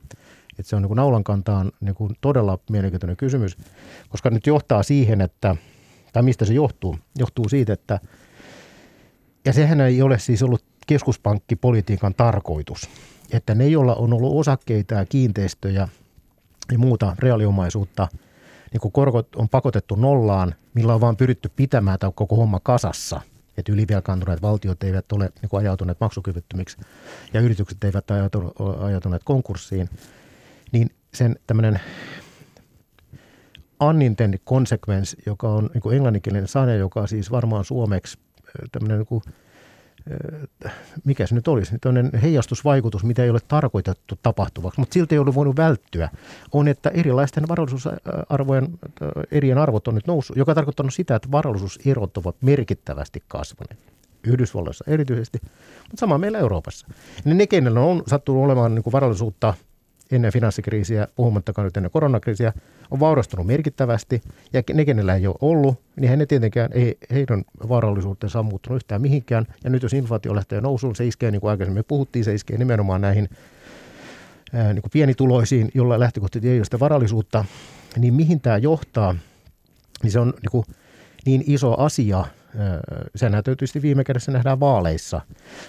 [0.59, 3.57] että se on niin kuin naulan kantaan niin kuin todella mielenkiintoinen kysymys,
[4.09, 5.57] koska nyt johtaa siihen, että,
[6.12, 6.99] tai mistä se johtuu?
[7.18, 8.01] Johtuu siitä, että,
[9.44, 12.88] ja sehän ei ole siis ollut keskuspankkipolitiikan tarkoitus
[13.33, 15.88] että ne, joilla on ollut osakkeita ja kiinteistöjä
[16.73, 18.09] ja muuta reaaliomaisuutta,
[18.73, 23.21] niin kun korkot on pakotettu nollaan, millä on vaan pyritty pitämään tämä koko homma kasassa,
[23.57, 26.77] että ylivelkaantuneet valtiot eivät ole niin kuin ajautuneet maksukyvyttömiksi
[27.33, 29.91] ja yritykset eivät ole ajautuneet konkurssiin,
[30.73, 31.81] niin sen tämmöinen
[33.81, 38.19] unintended consequence, joka on niin englanninkielinen sana, joka siis varmaan suomeksi
[38.73, 39.23] tämmöinen niin
[41.05, 45.35] mikä se nyt olisi, tämmöinen heijastusvaikutus, mitä ei ole tarkoitettu tapahtuvaksi, mutta silti ei ollut
[45.35, 46.09] voinut välttyä,
[46.53, 48.69] on, että erilaisten varallisuusarvojen
[49.31, 53.79] erien arvot on nyt noussut, joka tarkoittanut sitä, että varallisuuserot ovat merkittävästi kasvaneet.
[54.25, 56.87] Yhdysvalloissa erityisesti, mutta sama meillä Euroopassa.
[57.25, 59.55] Ne, ne kenellä on sattunut olemaan niin kuin varallisuutta–
[60.12, 62.53] ennen finanssikriisiä, puhumattakaan nyt ennen koronakriisiä,
[62.90, 64.21] on vaurastunut merkittävästi.
[64.53, 69.03] Ja ne, kenellä ei ole ollut, niin he tietenkään, ei, heidän vaarallisuutensa on muuttunut yhtään
[69.03, 69.47] mihinkään.
[69.64, 73.01] Ja nyt jos inflaatio lähtee nousuun, se iskee, niin kuin aikaisemmin puhuttiin, se iskee nimenomaan
[73.01, 73.29] näihin
[74.53, 77.44] ää, niin kuin pienituloisiin, joilla lähtökohtaisesti ei ole sitä varallisuutta.
[77.97, 79.14] Niin mihin tämä johtaa,
[80.03, 80.64] niin se on niin, kuin
[81.27, 82.25] niin iso asia,
[83.16, 85.21] se tietysti viime kädessä nähdään vaaleissa.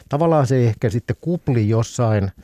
[0.10, 2.32] Tavallaan se ehkä sitten kupli jossain–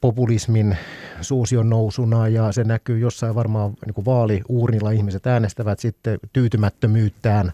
[0.00, 0.76] populismin
[1.20, 7.52] suusion nousuna ja se näkyy jossain varmaan niin kuin vaaliuurnilla ihmiset äänestävät sitten tyytymättömyyttään,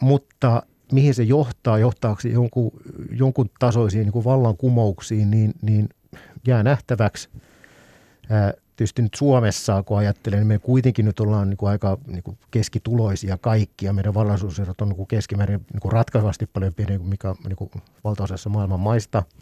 [0.00, 0.62] mutta
[0.92, 2.72] mihin se johtaa, johtaako jonkun,
[3.10, 5.88] jonkun tasoisiin niin vallankumouksiin, niin, niin
[6.46, 7.28] jää nähtäväksi.
[8.76, 12.38] Tietysti nyt Suomessa, kun ajattelen, niin me kuitenkin nyt ollaan niin kuin aika niin kuin
[12.50, 13.92] keskituloisia kaikkia.
[13.92, 17.70] Meidän vallansuuserot on niin kuin keskimäärin niin kuin ratkaisevasti paljon pienempi kuin mikä niin kuin
[18.04, 19.22] valtaosassa maailman maista–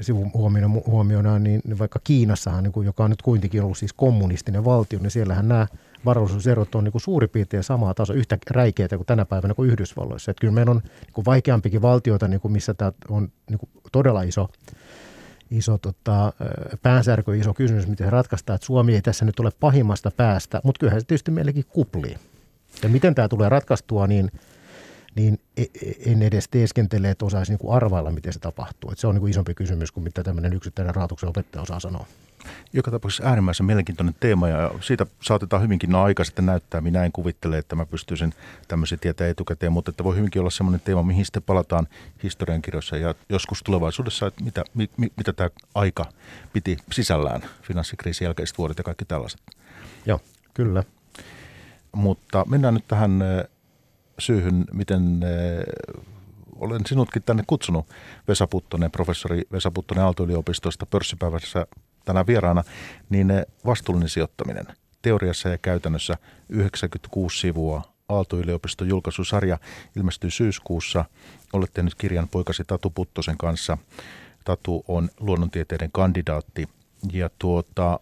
[0.00, 4.98] sivuhuomiona huomiona, niin vaikka Kiinassahan, niin kuin, joka on nyt kuitenkin ollut siis kommunistinen valtio,
[4.98, 5.66] niin siellähän nämä
[6.04, 10.30] varallisuuserot on niin kuin suurin piirtein samaa taso, yhtä räikeitä kuin tänä päivänä kuin Yhdysvalloissa.
[10.30, 13.70] Että kyllä meillä on niin kuin vaikeampikin valtioita, niin kuin missä tämä on niin kuin
[13.92, 14.48] todella iso,
[15.50, 16.32] iso tota,
[16.82, 18.54] päänsärkö, iso kysymys, miten se ratkaistaan.
[18.54, 22.16] Että Suomi ei tässä nyt ole pahimmasta päästä, mutta kyllähän se tietysti meillekin kuplii.
[22.82, 24.30] Ja miten tämä tulee ratkaistua, niin–
[25.16, 28.90] niin e, e, en edes teeskentele, että osaisi niin kuin arvailla, miten se tapahtuu.
[28.90, 32.06] Että se on niin kuin isompi kysymys kuin mitä tämmöinen yksittäinen rahoituksen opettaja osaa sanoa.
[32.72, 36.80] Joka tapauksessa äärimmäisen mielenkiintoinen teema ja siitä saatetaan hyvinkin no aika sitten näyttää.
[36.80, 38.34] Minä en kuvittele, että mä pystyisin
[38.68, 41.88] tämmöisiä tietää etukäteen, mutta että voi hyvinkin olla semmoinen teema, mihin sitten palataan
[42.22, 46.04] historiankirjoissa ja joskus tulevaisuudessa, että mitä, mi, mitä tämä aika
[46.52, 49.40] piti sisällään, finanssikriisin jälkeiset vuodet ja kaikki tällaiset.
[50.06, 50.20] Joo,
[50.54, 50.84] kyllä.
[51.92, 53.22] Mutta mennään nyt tähän
[54.18, 56.10] syyhyn, miten äh,
[56.56, 57.86] olen sinutkin tänne kutsunut,
[58.28, 61.66] Vesa Puttonen, professori Vesa Puttonen Aalto-yliopistosta pörssipäivässä
[62.04, 62.64] tänä vieraana,
[63.08, 64.66] niin äh, vastuullinen sijoittaminen
[65.02, 66.16] teoriassa ja käytännössä
[66.48, 69.58] 96 sivua Aalto-yliopiston julkaisusarja
[69.96, 71.04] ilmestyy syyskuussa.
[71.52, 73.78] Olette nyt kirjan poikasi Tatu Puttosen kanssa.
[74.44, 76.68] Tatu on luonnontieteiden kandidaatti
[77.12, 78.00] ja tuota,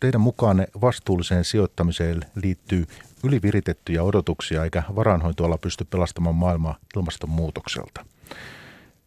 [0.00, 2.86] teidän mukaan vastuulliseen sijoittamiseen liittyy
[3.24, 8.06] yliviritettyjä odotuksia eikä varainhoitoala pysty pelastamaan maailmaa ilmastonmuutokselta.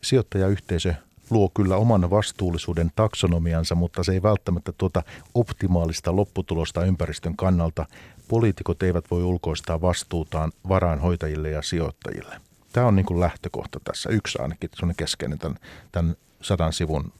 [0.02, 0.94] Sijoittajayhteisö
[1.30, 5.04] luo kyllä oman vastuullisuuden taksonomiansa, mutta se ei välttämättä tuota
[5.34, 7.86] optimaalista lopputulosta ympäristön kannalta.
[8.28, 12.42] Poliitikot eivät voi ulkoistaa vastuutaan varainhoitajille ja sijoittajille.
[12.74, 15.60] Tämä on niin kuin lähtökohta tässä, yksi ainakin, on keskeinen tämän,
[15.92, 17.14] tämän sadan sivun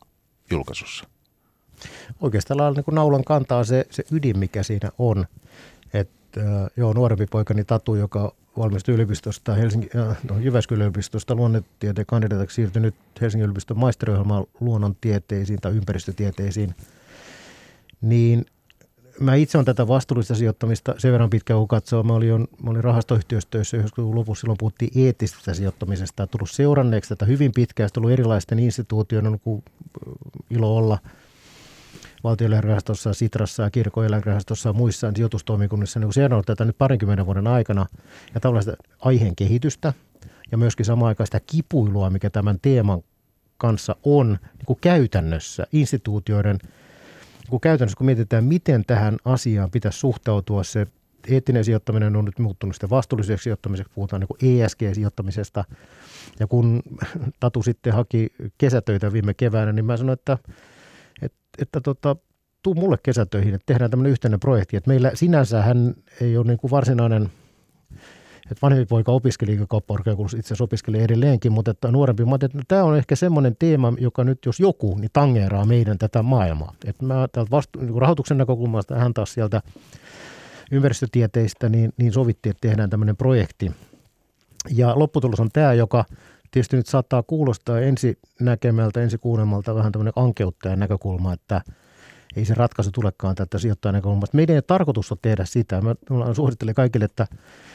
[0.52, 1.13] julkaisussa?
[2.22, 5.26] Oikeastaan lailla niin kuin naulan kantaa se, se ydin, mikä siinä on.
[5.94, 12.06] Että äh, joo, nuorempi poikani Tatu, joka valmistui yliopistosta, Helsinki, äh, no, Jyväskylän yliopistosta luonnetieteen
[12.06, 16.76] kandidaatiksi siirtynyt Helsingin yliopiston maisteriohjelmaan luonnontieteisiin tai ympäristötieteisiin,
[18.02, 18.46] niin
[19.20, 22.04] mä itse olen tätä vastuullista sijoittamista sen verran pitkään kun katsoo.
[22.04, 26.28] Mä olin, mä olin rahastoyhtiössä töissä 90 lopussa, silloin puhuttiin eettisestä sijoittamisesta.
[26.28, 29.40] Tullut seuranneeksi tätä hyvin pitkään, ollut erilaisten instituutioiden
[30.50, 30.98] ilo olla
[32.24, 37.86] valtioeläkerahastossa, Sitrassa ja kirkoeläkerahastossa ja muissa sijoitustoimikunnissa niin seurannut tätä nyt parinkymmenen vuoden aikana
[38.34, 39.94] ja tällaista aiheen kehitystä
[40.52, 43.02] ja myöskin samaan aikaan sitä kipuilua, mikä tämän teeman
[43.58, 46.60] kanssa on niin kuin käytännössä instituutioiden–
[47.50, 50.88] kun käytännössä kun mietitään, miten tähän asiaan pitäisi suhtautua, se
[51.28, 55.64] eettinen sijoittaminen on nyt muuttunut sitä vastuulliseksi sijoittamiseksi, puhutaan niin ESG-sijoittamisesta.
[56.40, 56.84] Ja kun
[57.40, 60.38] Tatu sitten haki kesätöitä viime keväänä, niin mä sanoin, että,
[61.58, 62.16] että, tota,
[62.64, 64.78] tuu mulle kesätöihin, että tehdään tämmöinen yhteinen projekti.
[64.78, 67.30] Että meillä sinänsä hän ei ole niin kuin varsinainen–
[68.52, 72.84] että vanhempi poika opiskeli kauppakorkeakoulussa, itse asiassa opiskeli edelleenkin, mutta että nuorempi, mä että tämä
[72.84, 76.74] on ehkä semmoinen teema, joka nyt jos joku, niin tangeeraa meidän tätä maailmaa.
[76.86, 79.62] Että mä täältä vastu, niin rahoituksen näkökulmasta, hän taas sieltä
[80.72, 83.72] ympäristötieteistä, niin, niin sovittiin, että tehdään tämmöinen projekti.
[84.72, 86.06] Ja lopputulos on tämä, joka
[86.54, 91.62] tietysti nyt saattaa kuulostaa ensi näkemältä, ensi kuulemalta vähän tämmöinen ankeuttajan näkökulma, että–
[92.36, 94.38] ei se ratkaisu tulekaan tätä sijoittajan näkökulmasta.
[94.38, 95.82] Meidän ei tarkoitus on tehdä sitä.
[95.82, 95.96] Mä
[96.34, 97.28] suosittelen kaikille, että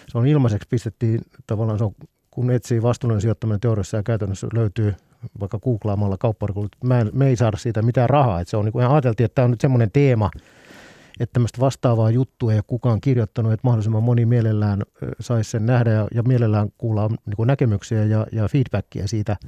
[0.09, 1.93] se on ilmaiseksi pistettiin tavallaan, se on,
[2.31, 4.95] kun etsii vastuullinen sijoittaminen teoriassa ja käytännössä löytyy
[5.41, 8.41] vaikka googlaamalla kaupparikulut, mä me ei saada siitä mitään rahaa.
[8.41, 10.31] Et se on niin kuin ajateltiin, että tämä on nyt semmoinen teema,
[11.21, 14.83] että tämmöistä vastaavaa juttua ei ole kukaan kirjoittanut, että mahdollisimman moni mielellään
[15.21, 19.37] saisi sen nähdä ja, ja mielellään kuulla niin näkemyksiä ja, ja feedbackia siitä–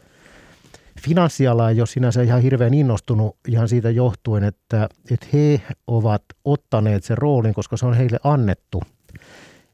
[1.00, 7.04] finanssiala ei ole sinänsä ihan hirveän innostunut ihan siitä johtuen, että, että he ovat ottaneet
[7.04, 8.83] sen roolin, koska se on heille annettu.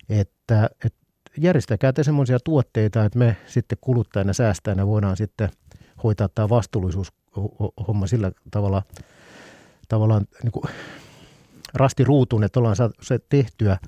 [0.09, 0.99] Että, että
[1.39, 5.51] järjestäkää te semmoisia tuotteita, että me sitten kuluttajana säästäjänä voidaan sitten
[6.05, 8.83] hoitaa tämä vastuullisuushomma sillä tavalla
[9.89, 10.65] tavallaan niin kuin
[11.75, 13.79] rastiruutuun, että ollaan se tehtyä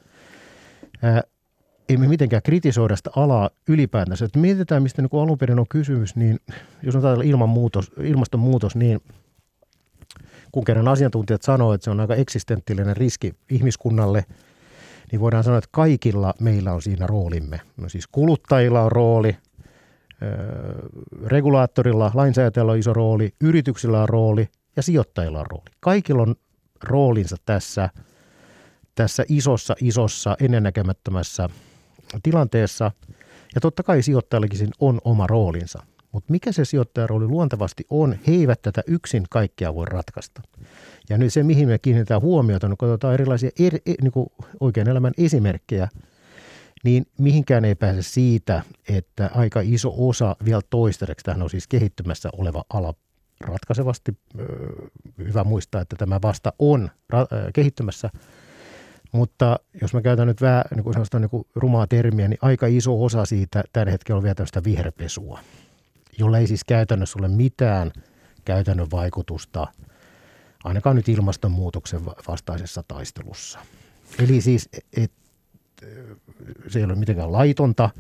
[1.89, 4.25] ei me mitenkään kritisoida sitä alaa ylipäätänsä.
[4.25, 6.41] Että mietitään, mistä niin alun perin on kysymys, niin
[6.83, 9.01] jos on tällainen ilmanmuutos, ilmastonmuutos, niin
[10.53, 14.25] kun kerran asiantuntijat sanoo, että se on aika eksistenttilinen riski ihmiskunnalle,
[15.13, 17.61] niin voidaan sanoa, että kaikilla meillä on siinä roolimme.
[17.77, 19.37] No siis kuluttajilla on rooli,
[21.27, 25.71] regulaattorilla, lainsäätäjällä on iso rooli, yrityksillä on rooli ja sijoittajilla on rooli.
[25.81, 26.35] Kaikilla on
[26.83, 27.91] roolinsa tässä,
[28.95, 31.49] tässä isossa, isossa, ennennäkemättömässä
[32.23, 32.91] tilanteessa.
[33.55, 35.83] Ja totta kai sijoittajallakin on oma roolinsa.
[36.13, 40.43] Mutta mikä se sijoittajarooli luontevasti on, he eivät tätä yksin kaikkea voi ratkaista.
[41.11, 44.13] Ja nyt se, mihin me kiinnitetään huomiota, kun katsotaan erilaisia eri, e, niin
[44.61, 45.89] oikean elämän esimerkkejä,
[46.85, 52.29] niin mihinkään ei pääse siitä, että aika iso osa vielä toistaiseksi, tähän on siis kehittymässä
[52.33, 52.95] oleva ala
[53.41, 54.19] ratkaisevasti.
[55.19, 56.91] Hyvä muistaa, että tämä vasta on
[57.53, 58.11] kehittymässä–
[59.13, 63.05] mutta jos mä käytän nyt vähän niin kuin niin kuin rumaa termiä, niin aika iso
[63.05, 65.41] osa siitä tällä hetkellä on vielä tämmöistä viherpesua,
[66.19, 67.93] jolla ei siis käytännössä ole mitään
[68.45, 69.67] käytännön vaikutusta,
[70.65, 73.59] ainakaan nyt ilmastonmuutoksen vastaisessa taistelussa.
[74.19, 75.13] Eli siis, et,
[76.69, 77.91] se ei ole mitenkään laitonta,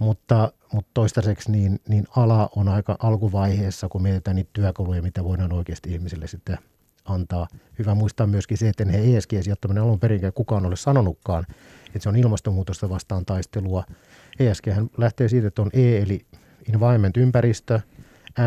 [0.00, 5.52] mutta, mutta toistaiseksi niin, niin ala on aika alkuvaiheessa, kun mietitään niitä työkaluja, mitä voidaan
[5.52, 6.58] oikeasti ihmisille sitten–
[7.08, 7.48] antaa.
[7.78, 11.46] Hyvä muistaa myöskin se, että he ESG-sijoittaminen alun perinkään kukaan ole sanonutkaan,
[11.86, 13.84] että se on ilmastonmuutosta vastaan taistelua.
[14.38, 14.66] ESG
[14.98, 16.26] lähtee siitä, että on E eli
[16.74, 17.80] environment, ympäristö,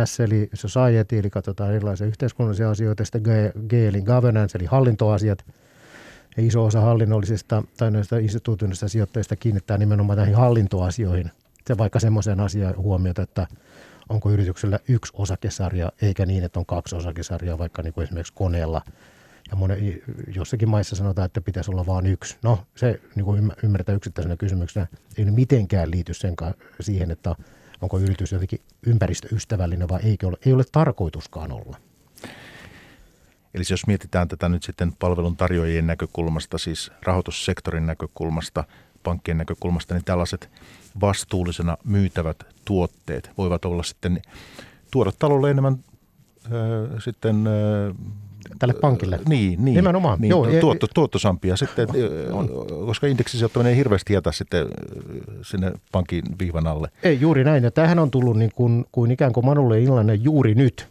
[0.06, 3.28] S eli society, eli katsotaan erilaisia yhteiskunnallisia asioita, sitten G,
[3.68, 5.46] G eli governance, eli hallintoasiat.
[6.38, 11.32] Ja iso osa hallinnollisista tai näistä instituutioista sijoittajista kiinnittää nimenomaan näihin hallintoasioihin.
[11.70, 13.48] Se vaikka semmoisen asian huomiota, että
[14.10, 18.82] onko yrityksellä yksi osakesarja, eikä niin, että on kaksi osakesarjaa, vaikka niin kuin esimerkiksi koneella.
[19.52, 20.02] Ja monen,
[20.36, 22.38] jossakin maissa sanotaan, että pitäisi olla vain yksi.
[22.44, 26.36] No, se niin kuin ymmärtää yksittäisenä kysymyksenä ei mitenkään liity sen
[26.80, 27.36] siihen, että
[27.82, 30.38] onko yritys jotenkin ympäristöystävällinen vai eikö ole.
[30.46, 31.78] Ei ole tarkoituskaan olla.
[33.54, 38.64] Eli jos mietitään tätä nyt sitten palvelun tarjoajien näkökulmasta, siis rahoitussektorin näkökulmasta,
[39.04, 40.50] pankkien näkökulmasta, niin tällaiset
[41.02, 44.22] vastuullisena myytävät tuotteet voivat olla sitten,
[44.92, 45.78] tuoda talolle enemmän
[46.46, 47.96] äh, sitten äh,
[48.60, 49.20] tälle pankille.
[49.28, 49.76] Niin, niin.
[49.76, 50.22] Nimenomaan.
[50.22, 51.88] Niin, Joo, tuotto, tuottosampia sitten,
[52.32, 52.50] on.
[52.86, 54.68] koska indeksisijoittaminen ei hirveästi jätä sitten
[55.42, 56.90] sinne pankin viivan alle.
[57.04, 60.56] Ei juuri näin, ja tämähän on tullut niin kuin, kuin ikään kuin Manulle Illanen juuri
[60.56, 60.88] nyt,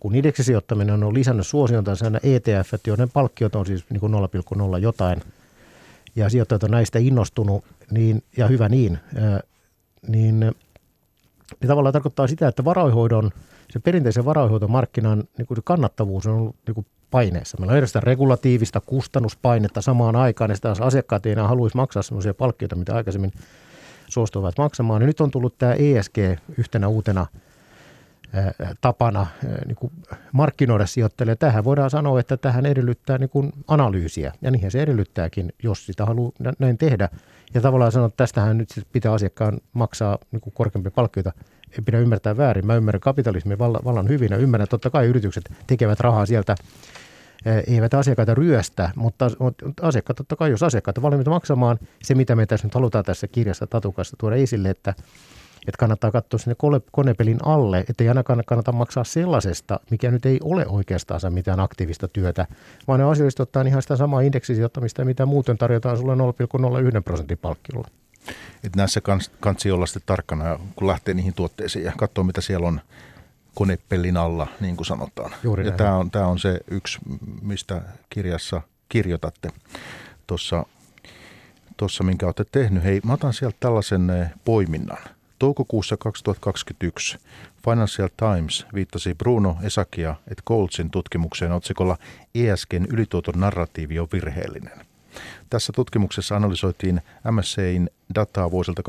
[0.00, 5.20] kun indeksisijoittaminen on lisännyt suosiontansa nämä ETF, joiden palkkiot on siis niin kuin 0,0 jotain,
[6.16, 8.98] ja sijoittajat on näistä innostunut, niin, ja hyvä niin,
[10.08, 13.30] niin, niin tavallaan tarkoittaa sitä, että varainhoidon,
[13.70, 17.56] se perinteisen varainhoitomarkkinan niin kuin kannattavuus on ollut niin kuin paineessa.
[17.58, 22.34] Meillä on erilaista regulatiivista kustannuspainetta samaan aikaan, ja sitä asiakkaat ei enää haluaisi maksaa sellaisia
[22.34, 23.32] palkkioita, mitä aikaisemmin
[24.08, 25.02] suostuvat maksamaan.
[25.02, 26.18] Ja nyt on tullut tämä ESG
[26.58, 27.26] yhtenä uutena
[28.80, 29.26] tapana
[29.66, 29.92] niin kuin
[30.32, 31.36] markkinoida sijoittajille.
[31.36, 36.06] Tähän voidaan sanoa, että tähän edellyttää niin kuin analyysiä, ja niinhän se edellyttääkin, jos sitä
[36.06, 37.08] haluaa näin tehdä.
[37.54, 41.32] Ja tavallaan sanoa, että tästähän nyt pitää asiakkaan maksaa niin kuin korkeampia palkkioita.
[41.72, 42.66] Ei pidä ymmärtää väärin.
[42.66, 46.54] Mä ymmärrän kapitalismin vallan hyvin ja ymmärrän, totta kai yritykset tekevät rahaa sieltä
[47.66, 49.30] eivät asiakkaita ryöstä, mutta
[49.82, 53.28] asiakkaat, totta kai jos asiakkaat ovat valmiita maksamaan se, mitä me tässä nyt halutaan tässä
[53.28, 54.94] kirjassa Tatukassa tuoda esille, että,
[55.66, 56.56] että kannattaa katsoa sinne
[56.92, 62.08] konepelin alle, että ei ainakaan kannata maksaa sellaisesta, mikä nyt ei ole oikeastaan mitään aktiivista
[62.08, 62.46] työtä,
[62.88, 67.88] vaan ne asioista ottaa ihan sitä samaa indeksisijoittamista, mitä muuten tarjotaan sulle 0,01 prosentin palkkiolla.
[68.64, 72.68] Että näissä kans, kansi olla sitten tarkkana, kun lähtee niihin tuotteisiin ja katsoo, mitä siellä
[72.68, 72.80] on
[73.54, 75.30] konepellin alla, niin kuin sanotaan.
[75.42, 76.98] Juuri ja tämä on, tämä on se yksi,
[77.42, 79.50] mistä kirjassa kirjoitatte
[80.26, 80.66] tuossa,
[81.76, 82.84] tuossa, minkä olette tehnyt.
[82.84, 84.98] Hei, mä otan sieltä tällaisen eh, poiminnan.
[85.44, 87.18] Toukokuussa 2021
[87.64, 91.96] Financial Times viittasi Bruno Esakia et Goldsin tutkimukseen otsikolla
[92.34, 94.86] ESGn ylituoton narratiivi on virheellinen.
[95.50, 98.82] Tässä tutkimuksessa analysoitiin MSCin dataa vuosilta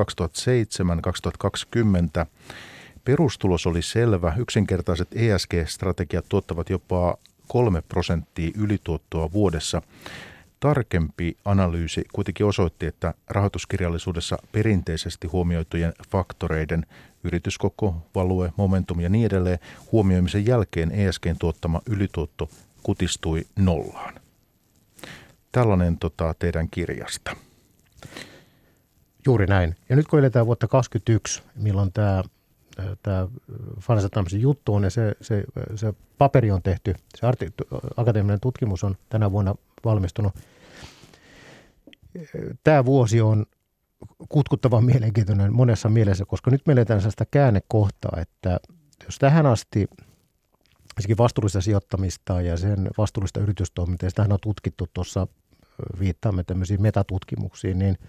[2.24, 2.26] 2007-2020
[3.04, 4.34] Perustulos oli selvä.
[4.38, 9.82] Yksinkertaiset ESG-strategiat tuottavat jopa kolme prosenttia ylituottoa vuodessa.
[10.66, 16.86] Tarkempi analyysi kuitenkin osoitti, että rahoituskirjallisuudessa perinteisesti huomioitujen faktoreiden
[17.24, 19.60] yrityskoko, value, momentum ja niin edelleen
[19.92, 22.50] huomioimisen jälkeen ESGn tuottama ylituotto
[22.84, 24.14] kutistui nollaan.
[25.52, 27.36] Tällainen tota, teidän kirjasta.
[29.26, 29.76] Juuri näin.
[29.90, 32.24] Ja nyt kun eletään vuotta 2021, milloin tämä
[33.04, 33.28] tämä
[33.80, 35.44] Financial Timesin juttu on ja se, se,
[35.76, 37.54] se paperi on tehty, se arti,
[37.98, 40.34] akateeminen tutkimus on tänä vuonna valmistunut.
[42.64, 43.46] Tämä vuosi on
[44.30, 48.60] kutkuttavan mielenkiintoinen monessa mielessä, koska nyt me eletään sellaista käännekohtaa, että
[49.06, 49.88] jos tähän asti
[51.18, 55.28] vastuullista sijoittamista ja sen vastuullista yritystoimintaa, sitä on tutkittu tuossa,
[56.00, 57.98] viittaamme tämmöisiin metatutkimuksiin, niin–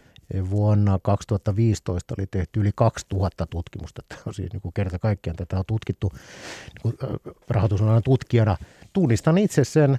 [0.51, 4.03] Vuonna 2015 oli tehty yli 2000 tutkimusta.
[4.09, 6.13] Tämä on siis niin kuin kerta kaikkiaan tätä on tutkittu
[6.85, 6.95] niin
[7.49, 8.57] rahoitusalan tutkijana.
[8.93, 9.99] Tunnistan itse sen,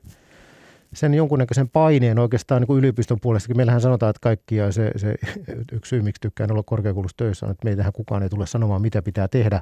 [0.97, 3.57] sen jonkunnäköisen paineen oikeastaan niin kuin yliopiston puolestakin.
[3.57, 5.15] Meillähän sanotaan, että kaikki ja se, se
[5.71, 9.01] yksi syy, miksi tykkään olla korkeakoulussa töissä, on, että meitähän kukaan ei tule sanomaan, mitä
[9.01, 9.62] pitää tehdä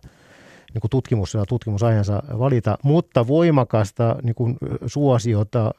[0.74, 5.71] niin kuin tutkimus ja tutkimusajansa valita, mutta voimakasta niin kuin suosiota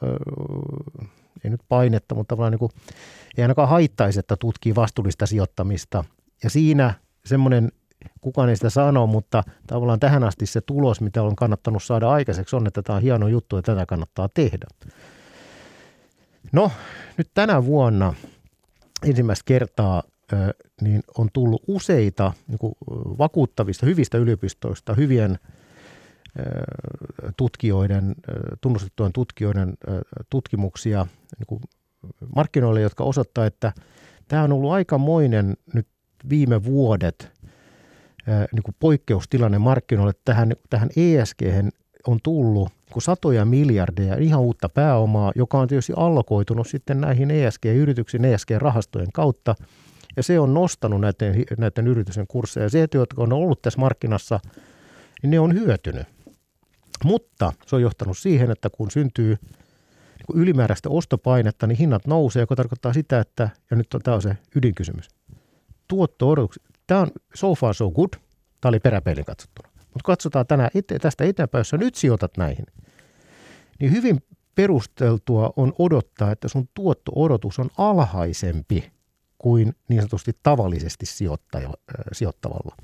[1.45, 2.73] ei nyt painetta, mutta tavallaan niin kuin,
[3.37, 6.05] ei ainakaan haittaisi, että tutkii vastuullista sijoittamista.
[6.45, 7.73] Ja siinä semmoinen,
[8.21, 12.57] kukaan ei sitä sano, mutta tavallaan tähän asti se tulos, mitä on kannattanut saada aikaiseksi,
[12.57, 14.67] on, että tämä on hieno juttu ja tätä kannattaa tehdä.
[16.53, 16.73] No,
[17.17, 18.15] nyt tänä vuonna
[19.03, 20.03] ensimmäistä kertaa
[20.81, 22.75] niin on tullut useita niin kuin
[23.19, 25.39] vakuuttavista, hyvistä yliopistoista, hyvien
[27.37, 28.15] tutkijoiden,
[28.61, 29.75] tunnustettujen tutkijoiden
[30.31, 31.07] tutkimuksia
[31.39, 31.61] niin kuin
[32.35, 33.73] markkinoille, jotka osoittaa, että
[34.29, 35.87] tämä on ollut aikamoinen nyt
[36.29, 37.33] viime vuodet
[38.53, 40.15] niin kuin poikkeustilanne markkinoille.
[40.25, 41.43] Tähän, tähän ESG
[42.07, 48.25] on tullut niin satoja miljardeja ihan uutta pääomaa, joka on tietysti allokoitunut sitten näihin ESG-yrityksiin,
[48.25, 49.55] ESG-rahastojen kautta.
[50.17, 52.69] Ja se on nostanut näiden, näiden yritysten kursseja.
[52.69, 54.41] Se, jotka on ollut tässä markkinassa,
[55.23, 56.07] niin ne on hyötynyt.
[57.05, 59.37] Mutta se on johtanut siihen, että kun syntyy
[60.19, 64.23] niin ylimääräistä ostopainetta, niin hinnat nousee, joka tarkoittaa sitä, että, ja nyt on, tämä on
[64.23, 65.09] se ydinkysymys,
[65.89, 66.35] tuotto
[66.87, 68.11] tämä on so far so good,
[68.61, 69.66] tämä oli peräpeilin katsottuna.
[69.97, 72.67] Mutta katsotaan tänään tästä eteenpäin, jos sä nyt sijoitat näihin,
[73.81, 74.19] niin hyvin
[74.55, 78.93] perusteltua on odottaa, että sun tuotto-odotus on alhaisempi
[79.39, 81.07] kuin niin sanotusti tavallisesti
[82.13, 82.77] sijoittavalla.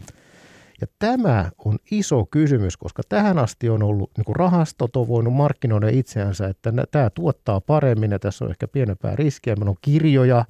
[0.80, 5.34] Ja tämä on iso kysymys, koska tähän asti on ollut, niin kuin rahastot on voinut
[5.34, 9.56] markkinoida itseänsä, että tämä tuottaa paremmin ja tässä on ehkä pienempää riskiä.
[9.56, 10.44] Meillä on kirjoja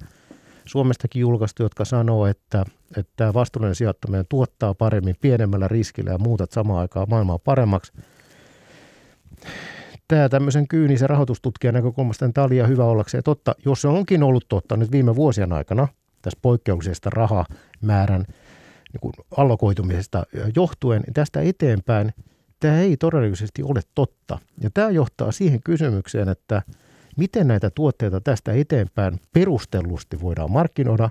[0.65, 2.65] Suomestakin julkaistu, jotka sanoo, että,
[2.97, 7.93] että tämä vastuullinen sijoittaminen tuottaa paremmin pienemmällä riskillä ja muutat samaan aikaan maailmaa paremmaksi.
[10.07, 13.55] Tämä tämmöisen kyynisen rahoitustutkijan näkökulmasta tämä oli hyvä ollakseen totta.
[13.65, 15.87] Jos se onkin ollut totta nyt viime vuosien aikana,
[16.21, 18.25] tässä poikkeuksellisesta rahamäärän–
[18.93, 20.23] niin kuin allokoitumisesta
[20.55, 22.13] johtuen, niin tästä eteenpäin
[22.59, 24.39] tämä ei todennäköisesti ole totta.
[24.61, 26.61] Ja tämä johtaa siihen kysymykseen, että
[27.17, 31.09] miten näitä tuotteita tästä eteenpäin perustellusti voidaan markkinoida.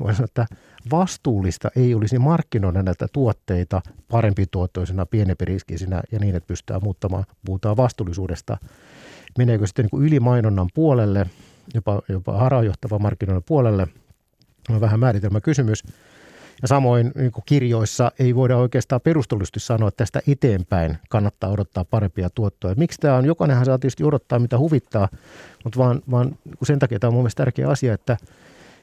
[0.00, 0.46] Voin sanoa, että
[0.90, 7.24] vastuullista ei olisi markkinoida näitä tuotteita parempi tuottoisena, pienempi riskisinä ja niin, että pystytään muuttamaan,
[7.44, 8.58] puhutaan vastuullisuudesta.
[9.38, 11.26] Meneekö sitten niin ylimainonnan puolelle,
[11.74, 13.86] jopa, jopa harhaanjohtava markkinoinnin puolelle,
[14.70, 15.82] on vähän määritelmä kysymys.
[16.62, 22.30] Ja samoin niin kirjoissa ei voida oikeastaan perustellusti sanoa, että tästä eteenpäin kannattaa odottaa parempia
[22.30, 22.74] tuottoja.
[22.74, 23.24] Miksi tämä on?
[23.24, 25.08] Jokainenhan saa tietysti odottaa, mitä huvittaa,
[25.64, 28.16] mutta vaan, vaan sen takia tämä on mun mielestä tärkeä asia, että,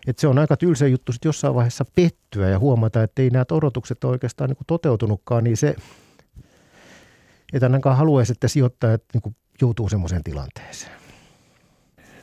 [0.07, 3.45] että se on aika tylsä juttu sitten jossain vaiheessa pettyä ja huomata, että ei nämä
[3.51, 5.75] odotukset ole oikeastaan niin toteutunutkaan, niin se,
[7.53, 10.91] että ainakaan haluaisi, että sijoittajat niin joutuu semmoiseen tilanteeseen.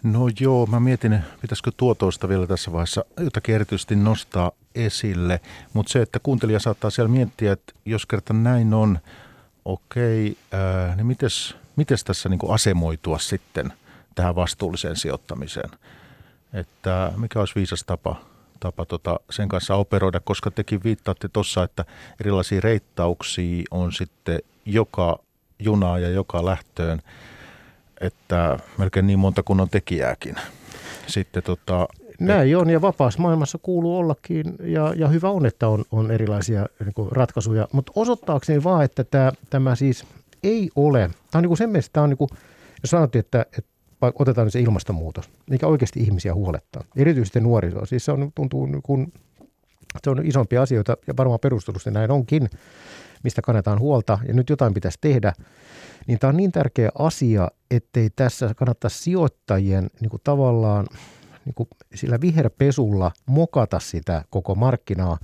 [0.03, 5.41] No joo, mä mietin, pitäisikö tuotoista vielä tässä vaiheessa jotakin erityisesti nostaa esille.
[5.73, 8.99] Mutta se, että kuuntelija saattaa siellä miettiä, että jos kerta näin on,
[9.65, 13.73] okei, ää, niin mites, mites tässä niin asemoitua sitten
[14.15, 15.71] tähän vastuulliseen sijoittamiseen?
[16.53, 18.17] Että mikä olisi viisas tapa,
[18.61, 21.85] tapa tota sen kanssa operoida, koska tekin viittaatte tuossa, että
[22.21, 25.19] erilaisia reittauksia on sitten joka
[25.59, 27.03] junaa ja joka lähtöön–
[28.03, 30.37] että melkein niin monta kuin on tekijääkin.
[31.07, 31.89] Sitten tota,
[32.21, 36.67] Näin on ja vapaassa maailmassa kuuluu ollakin ja, ja hyvä on, että on, on erilaisia
[36.85, 37.69] niin kuin ratkaisuja.
[37.73, 40.05] Mutta osoittaakseni vaan, että tämä, tämä siis
[40.43, 42.29] ei ole, tämä on niin kuin sen mielestä, tämä on niin kuin,
[42.83, 43.73] jos sanottiin, että, että
[44.15, 47.87] otetaan se ilmastonmuutos, mikä oikeasti ihmisiä huolettaa, erityisesti nuorisoa.
[47.87, 49.13] Siis se on, tuntuu niin kuin,
[50.03, 52.51] se on isompia asioita ja varmaan perustelusti näin onkin,
[53.23, 55.33] mistä kannetaan huolta ja nyt jotain pitäisi tehdä
[56.07, 60.87] niin tämä on niin tärkeä asia, ettei tässä kannata sijoittajien niin kuin tavallaan
[61.45, 65.19] niin kuin sillä viherpesulla mokata sitä koko markkinaa.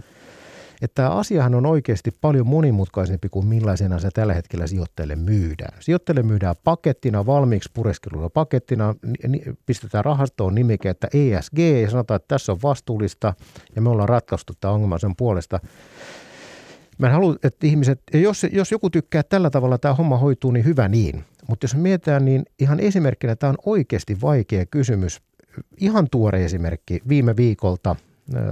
[0.82, 5.78] Että tämä asiahan on oikeasti paljon monimutkaisempi kuin millaisena se tällä hetkellä sijoittajille myydään.
[5.80, 8.94] Sijoittajille myydään pakettina, valmiiksi pureskelulla pakettina,
[9.66, 13.34] pistetään rahastoon nimike, että ESG ja sanotaan, että tässä on vastuullista
[13.76, 15.60] ja me ollaan ratkaistu tämä ongelma sen puolesta.
[16.98, 20.50] Mä en halua, että ihmiset, ja jos, jos joku tykkää tällä tavalla tämä homma hoituu,
[20.50, 21.24] niin hyvä niin.
[21.48, 25.20] Mutta jos mietitään, niin ihan esimerkkinä tämä on oikeasti vaikea kysymys.
[25.76, 27.96] Ihan tuore esimerkki viime viikolta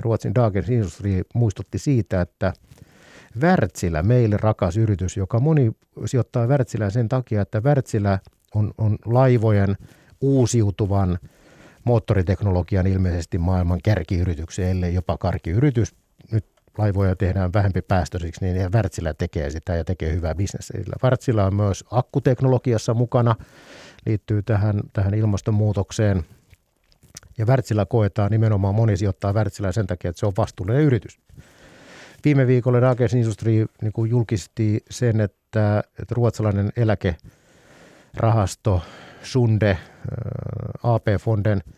[0.00, 2.52] Ruotsin Dagens Industri muistutti siitä, että
[3.40, 5.72] Wärtsilä, meille rakas yritys, joka moni
[6.06, 8.18] sijoittaa Wärtsilään sen takia, että Wärtsilä
[8.54, 9.76] on, on laivojen
[10.20, 11.18] uusiutuvan
[11.84, 15.94] moottoriteknologian ilmeisesti maailman kärkiyrityksen, ellei jopa karkiyritys.
[16.32, 16.44] Nyt
[16.78, 20.74] laivoja tehdään vähempi päästöisiksi, niin Wärtsilä tekee sitä ja tekee hyvää bisnestä.
[21.04, 23.36] Wärtsilä on myös akkuteknologiassa mukana,
[24.06, 26.24] liittyy tähän, tähän ilmastonmuutokseen.
[27.38, 31.18] Ja Wärtsilä koetaan nimenomaan, moni sijoittaa Wärtsilää sen takia, että se on vastuullinen yritys.
[32.24, 38.82] Viime viikolla Dagens Industri niin julkisti sen, että, että ruotsalainen eläkerahasto
[39.22, 39.78] Sunde,
[40.82, 41.62] AP-fonden–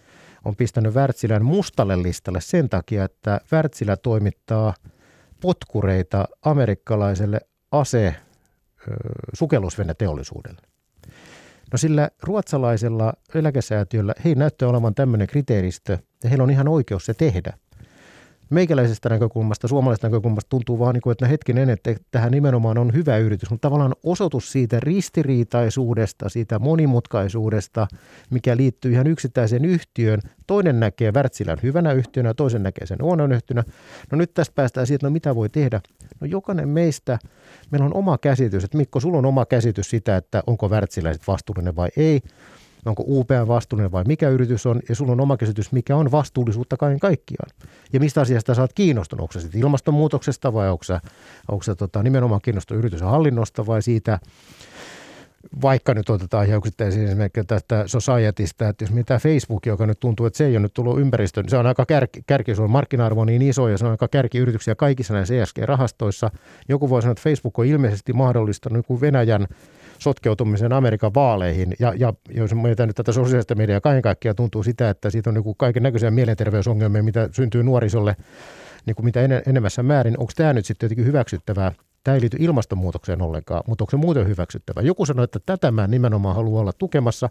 [0.44, 4.74] on pistänyt Wärtsilän mustalle listalle sen takia, että Wärtsilä toimittaa
[5.40, 7.40] potkureita amerikkalaiselle
[7.72, 8.14] ase
[9.32, 10.62] sukellusveneteollisuudelle.
[11.72, 17.14] No sillä ruotsalaisella eläkesäätiöllä he näyttää olevan tämmöinen kriteeristö ja heillä on ihan oikeus se
[17.14, 17.52] tehdä–
[18.50, 22.94] meikäläisestä näkökulmasta, suomalaisesta näkökulmasta tuntuu vaan, niin kuin, että no hetkinen, että tähän nimenomaan on
[22.94, 27.86] hyvä yritys, mutta tavallaan osoitus siitä ristiriitaisuudesta, siitä monimutkaisuudesta,
[28.30, 30.20] mikä liittyy ihan yksittäiseen yhtiöön.
[30.46, 33.64] Toinen näkee Wärtsilän hyvänä yhtiönä, toisen näkee sen huonona yhtiönä.
[34.12, 35.80] No nyt tästä päästään siitä, että no mitä voi tehdä.
[36.20, 37.18] No jokainen meistä,
[37.70, 41.76] meillä on oma käsitys, että Mikko, sulla on oma käsitys sitä, että onko Wärtsilä vastuullinen
[41.76, 42.20] vai ei
[42.88, 46.76] onko UPM vastuullinen vai mikä yritys on, ja sulla on oma käsitys, mikä on vastuullisuutta
[46.76, 47.50] kaiken kaikkiaan.
[47.92, 50.98] Ja mistä asiasta sä oot kiinnostunut, onko se ilmastonmuutoksesta vai onko se,
[51.48, 54.18] onko se tota, nimenomaan kiinnostunut yrityksen hallinnosta vai siitä,
[55.62, 60.26] vaikka nyt otetaan ihan yksittäisiä esimerkkejä tästä societystä, että jos mitä Facebook, joka nyt tuntuu,
[60.26, 62.70] että se ei ole nyt tullut ympäristöön, niin se on aika kärki, kärki se on
[62.70, 66.30] markkina-arvo niin iso ja se on aika kärkiyrityksiä kaikissa näissä ESG-rahastoissa.
[66.68, 69.46] Joku voi sanoa, että Facebook on ilmeisesti mahdollistanut Venäjän
[69.98, 71.74] sotkeutumisen Amerikan vaaleihin.
[71.78, 75.34] Ja, ja jos mietitään nyt tätä sosiaalista mediaa, kaiken kaikkiaan tuntuu sitä, että siitä on
[75.34, 78.16] niin kaiken näköisiä mielenterveysongelmia, mitä syntyy nuorisolle
[78.86, 80.18] niin kuin mitä en, enemmässä määrin.
[80.18, 81.72] Onko tämä nyt sitten jotenkin hyväksyttävää?
[82.04, 84.82] Tämä ei liity ilmastonmuutokseen ollenkaan, mutta onko se muuten hyväksyttävää?
[84.82, 87.28] Joku sanoi, että tätä mä nimenomaan haluan olla tukemassa.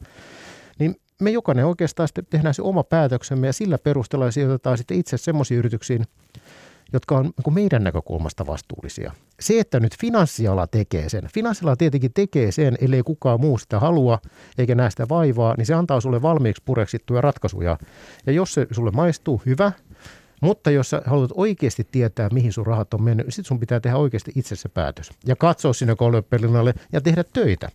[0.80, 5.18] Niin me jokainen oikeastaan sitten tehdään se oma päätöksemme ja sillä perusteella sijoitetaan sitten itse
[5.18, 6.05] semmoisiin yrityksiin,
[6.93, 9.11] jotka on niin meidän näkökulmasta vastuullisia.
[9.39, 14.19] Se, että nyt finanssiala tekee sen, finanssiala tietenkin tekee sen, ellei kukaan muu sitä halua
[14.57, 17.77] eikä näe sitä vaivaa, niin se antaa sulle valmiiksi pureksittuja ratkaisuja.
[18.25, 19.71] Ja jos se sulle maistuu, hyvä,
[20.41, 23.97] Mutta jos sä haluat oikeasti tietää, mihin sun rahat on mennyt, sitten sun pitää tehdä
[23.97, 25.11] oikeasti itse se päätös.
[25.25, 27.69] Ja katsoa sinne kolmepelinalle ja tehdä töitä.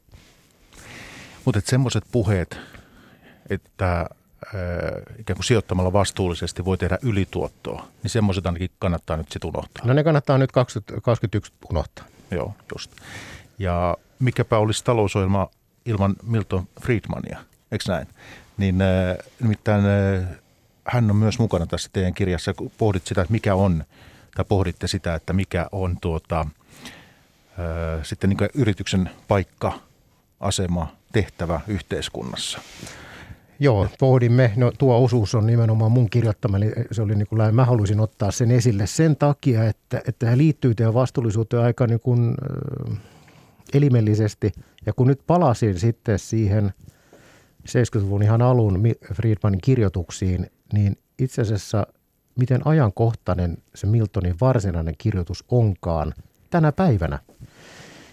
[1.44, 2.58] Mutta semmoiset puheet,
[3.50, 4.06] että
[5.18, 9.86] ikään kuin sijoittamalla vastuullisesti voi tehdä ylituottoa, niin semmoiset ainakin kannattaa nyt sitten unohtaa.
[9.86, 12.05] No ne kannattaa nyt 2021 unohtaa.
[12.30, 12.90] Joo, just.
[13.59, 15.49] Ja mikäpä olisi talousohjelma
[15.86, 17.38] ilman Milton Friedmania,
[17.72, 18.07] eikö näin?
[18.57, 20.28] Niin äh, nimittäin äh,
[20.84, 22.55] hän on myös mukana tässä teidän kirjassa.
[22.78, 23.84] Pohdit sitä, että mikä on,
[24.34, 26.47] tai pohditte sitä, että mikä on tuota, äh,
[28.03, 29.72] sitten niin yrityksen paikka,
[30.40, 32.61] asema, tehtävä yhteiskunnassa.
[33.59, 34.53] Joo, pohdimme.
[34.57, 38.30] No tuo osuus on nimenomaan mun kirjoittama, eli se oli niin kuin, mä haluaisin ottaa
[38.30, 42.34] sen esille sen takia, että, että hän liittyy teidän vastuullisuuteen aika niin kuin,
[42.90, 42.98] äh,
[43.74, 44.53] elimellisesti.
[44.86, 46.72] Ja kun nyt palasin sitten siihen
[47.68, 48.82] 70-luvun ihan alun
[49.14, 51.86] Friedmanin kirjoituksiin, niin itse asiassa
[52.36, 56.14] miten ajankohtainen se Miltonin varsinainen kirjoitus onkaan
[56.50, 57.18] tänä päivänä.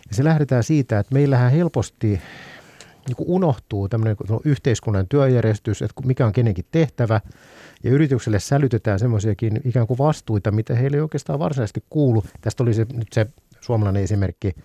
[0.09, 2.21] Ja se lähdetään siitä, että meillähän helposti
[3.09, 7.21] niin kuin unohtuu tämmöinen yhteiskunnan työjärjestys, että mikä on kenenkin tehtävä,
[7.83, 12.23] ja yritykselle sälytetään semmoisiakin ikään kuin vastuita, mitä heille ei oikeastaan varsinaisesti kuulu.
[12.41, 13.25] Tästä oli se, nyt se
[13.61, 14.55] suomalainen esimerkki,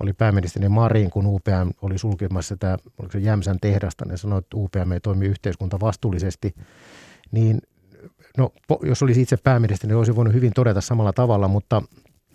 [0.00, 4.56] oli pääministeri Marin, kun UPM oli sulkemassa tämä, oliko se Jämsän tehdasta, ne sanoi, että
[4.56, 6.54] UPM ei toimi yhteiskunta vastuullisesti,
[7.30, 7.60] niin
[8.38, 8.52] no,
[8.82, 11.82] jos olisi itse pääministeri, niin olisi voinut hyvin todeta samalla tavalla, mutta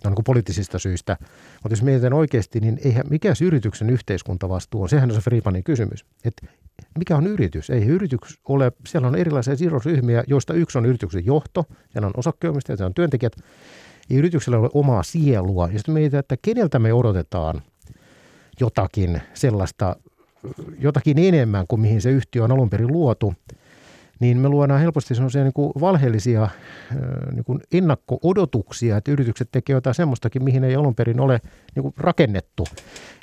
[0.04, 1.18] no, niin kuin poliittisista syistä.
[1.64, 4.90] Mutta jos mietitään oikeasti, niin eihän, mikä se yrityksen yhteiskuntavastuu on?
[4.90, 6.06] Sehän on se Friipanin kysymys.
[6.26, 6.48] Että
[6.98, 7.70] mikä on yritys?
[7.70, 12.78] Ei yritys ole, siellä on erilaisia sidosryhmiä, joista yksi on yrityksen johto, siellä on osakkeenomistajat,
[12.78, 13.34] siellä on työntekijät.
[14.10, 15.70] Ei yrityksellä ole omaa sielua.
[15.72, 17.62] Ja sitten mietitään, että keneltä me odotetaan
[18.60, 19.96] jotakin sellaista,
[20.80, 23.34] jotakin enemmän kuin mihin se yhtiö on alun perin luotu–
[24.22, 26.50] niin me luodaan helposti sellaisia niin valheellisia
[27.32, 31.42] niin kuin ennakko-odotuksia, että yritykset tekevät jotain semmoistakin, mihin ei alun perin ole
[31.76, 32.68] niin kuin rakennettu.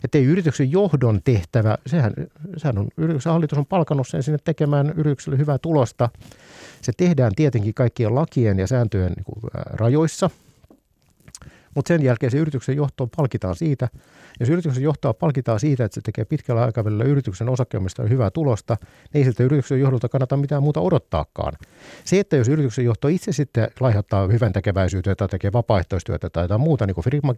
[0.04, 2.12] Että ei yrityksen johdon tehtävä, sehän,
[2.56, 6.08] sehän on, yrityksen hallitus on palkannut sen sinne tekemään yritykselle hyvää tulosta.
[6.82, 10.30] Se tehdään tietenkin kaikkien lakien ja sääntöjen niin kuin rajoissa,
[11.78, 13.88] mutta sen jälkeen se yrityksen johto palkitaan siitä–
[14.40, 19.20] jos yrityksen johtoa palkitaan siitä, että se tekee pitkällä aikavälillä yrityksen osakkeomista hyvää tulosta, niin
[19.20, 21.52] ei siltä yrityksen johdolta kannata mitään muuta odottaakaan.
[22.04, 26.60] Se, että jos yrityksen johto itse sitten laihattaa hyvän tekeväisyyttä tai tekee vapaaehtoistyötä tai jotain
[26.60, 27.36] muuta, niin kuin Friedman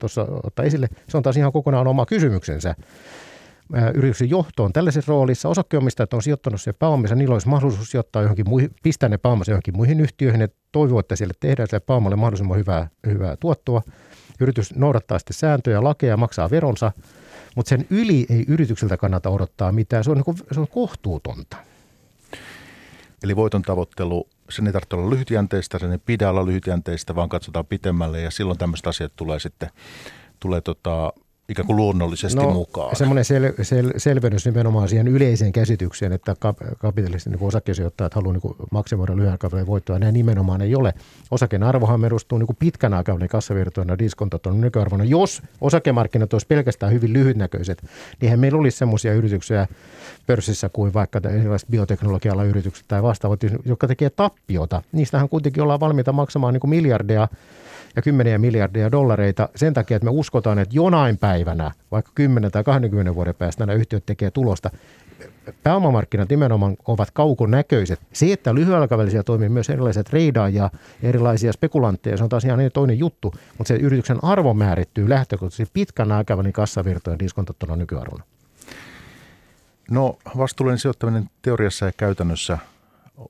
[0.00, 2.74] tuossa ottaa esille, se on taas ihan kokonaan oma kysymyksensä
[3.94, 5.48] yrityksen johtoon tällaisessa roolissa.
[5.48, 9.76] Osakkeenomistajat on sijoittanut se pääomansa, niillä olisi mahdollisuus sijoittaa johonkin muihin, pistää ne pääomansa johonkin
[9.76, 13.82] muihin yhtiöihin, että toivoo, että siellä tehdään sille pääomalle mahdollisimman hyvää, hyvää tuottoa.
[14.40, 16.92] Yritys noudattaa sitten sääntöjä, lakeja, maksaa veronsa,
[17.56, 20.04] mutta sen yli ei yritykseltä kannata odottaa mitään.
[20.04, 21.56] Se on, niin kuin, se on kohtuutonta.
[23.22, 27.66] Eli voiton tavoittelu, sen ei tarvitse olla lyhytjänteistä, sen ei pidä olla lyhytjänteistä, vaan katsotaan
[27.66, 29.70] pitemmälle ja silloin tämmöiset asiat tulee sitten
[30.40, 31.12] tulee tota,
[31.50, 32.96] ikään kuin luonnollisesti no, mukaan.
[32.96, 38.54] Semmoinen sel, sel, selvennys nimenomaan siihen yleiseen käsitykseen, että kap, kapitalistin niin osakesijoittajat haluaa niin
[38.70, 39.98] maksimoida lyhyen aikavälin voittoa.
[39.98, 40.94] Näin nimenomaan ei ole.
[41.30, 45.04] Osaken arvohan perustuu niin pitkän aikavälin kassavirtoina diskontaton nykyarvona.
[45.04, 47.82] Jos osakemarkkinat olisi pelkästään hyvin lyhytnäköiset,
[48.20, 49.66] niin meillä olisi semmoisia yrityksiä
[50.26, 54.82] pörssissä kuin vaikka erilaiset bioteknologialla yritykset tai vastaavat, jotka tekee tappiota.
[54.92, 57.28] Niistähän kuitenkin ollaan valmiita maksamaan niin miljardeja
[57.96, 62.64] ja kymmeniä miljardia dollareita sen takia, että me uskotaan, että jonain päivänä, vaikka 10 tai
[62.64, 64.70] 20 vuoden päästä nämä yhtiöt tekee tulosta.
[65.62, 68.00] Pääomamarkkinat nimenomaan ovat kaukonäköiset.
[68.12, 70.70] Se, että lyhyellä aikavälillä toimii myös erilaiset reidaajia
[71.02, 75.70] ja erilaisia spekulantteja, se on taas ihan toinen juttu, mutta se yrityksen arvo määrittyy lähtökohtaisesti
[75.72, 78.24] pitkän aikavälin kassavirtojen diskontottuna nykyarvona.
[79.90, 82.58] No vastuullinen sijoittaminen teoriassa ja käytännössä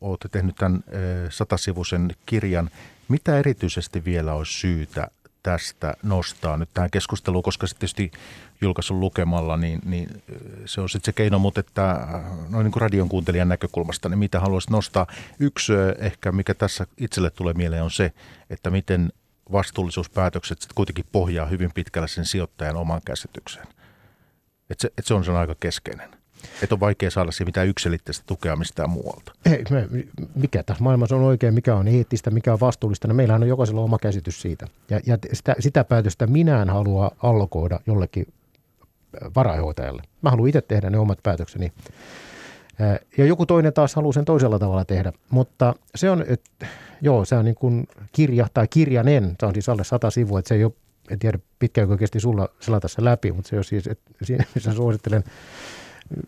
[0.01, 0.85] olette tehnyt tämän
[1.31, 2.71] satasivuisen kirjan.
[3.09, 5.09] Mitä erityisesti vielä olisi syytä
[5.43, 8.19] tästä nostaa nyt tähän keskusteluun, koska sitten tietysti
[8.61, 10.23] julkaisun lukemalla, niin, niin
[10.67, 12.09] se on sitten se keino, mutta että
[12.49, 15.07] noin niin kuin radion kuuntelijan näkökulmasta, niin mitä haluaisit nostaa?
[15.39, 18.13] Yksi ehkä, mikä tässä itselle tulee mieleen, on se,
[18.51, 19.13] että miten
[19.53, 23.67] vastuullisuuspäätökset sitten kuitenkin pohjaa hyvin pitkälle sen sijoittajan oman käsitykseen.
[24.71, 26.20] Että se, että se on sen aika keskeinen.
[26.63, 29.33] Että on vaikea saada siihen mitään yksilitteistä tukea mistään muualta.
[29.45, 29.89] Ei, me,
[30.35, 33.09] mikä tässä maailmassa on oikein, mikä on eettistä, mikä on vastuullista.
[33.09, 34.67] No meillähän on jokaisella oma käsitys siitä.
[34.91, 38.27] Ja, ja sitä, sitä päätöstä minä en halua allokoida jollekin
[39.37, 40.03] varainhoitajalle.
[40.23, 41.73] Mä haluan itse tehdä ne omat päätökseni.
[43.19, 45.13] Ja joku toinen taas haluaa sen toisella tavalla tehdä.
[45.31, 46.67] Mutta se on, että
[47.01, 49.37] joo, se on niin kuin kirja tai kirjanen.
[49.41, 50.73] Se on siis alle sata sivua, että se ei ole,
[51.11, 54.73] en tiedä pitkäänkö kesti sulla selata se läpi, mutta se on siis, että siinä missä
[54.73, 55.25] suosittelen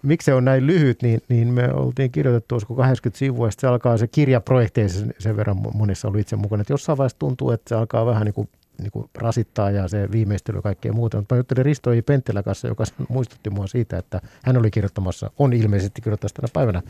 [0.03, 3.66] miksi se on näin lyhyt, niin, niin me oltiin kirjoitettu, olisiko 80 sivua, ja se
[3.66, 7.74] alkaa se kirjaprojekteissa sen, verran monissa ollut itse mukana, että jossain vaiheessa tuntuu, että se
[7.74, 11.16] alkaa vähän niin kuin, niin kuin rasittaa ja se viimeistely ja kaikkea muuta.
[11.16, 12.03] Mutta mä juttelin Risto I.
[12.03, 16.83] Penttilä kanssa, joka muistutti mua siitä, että hän oli kirjoittamassa, on ilmeisesti kirjoittamassa tänä päivänä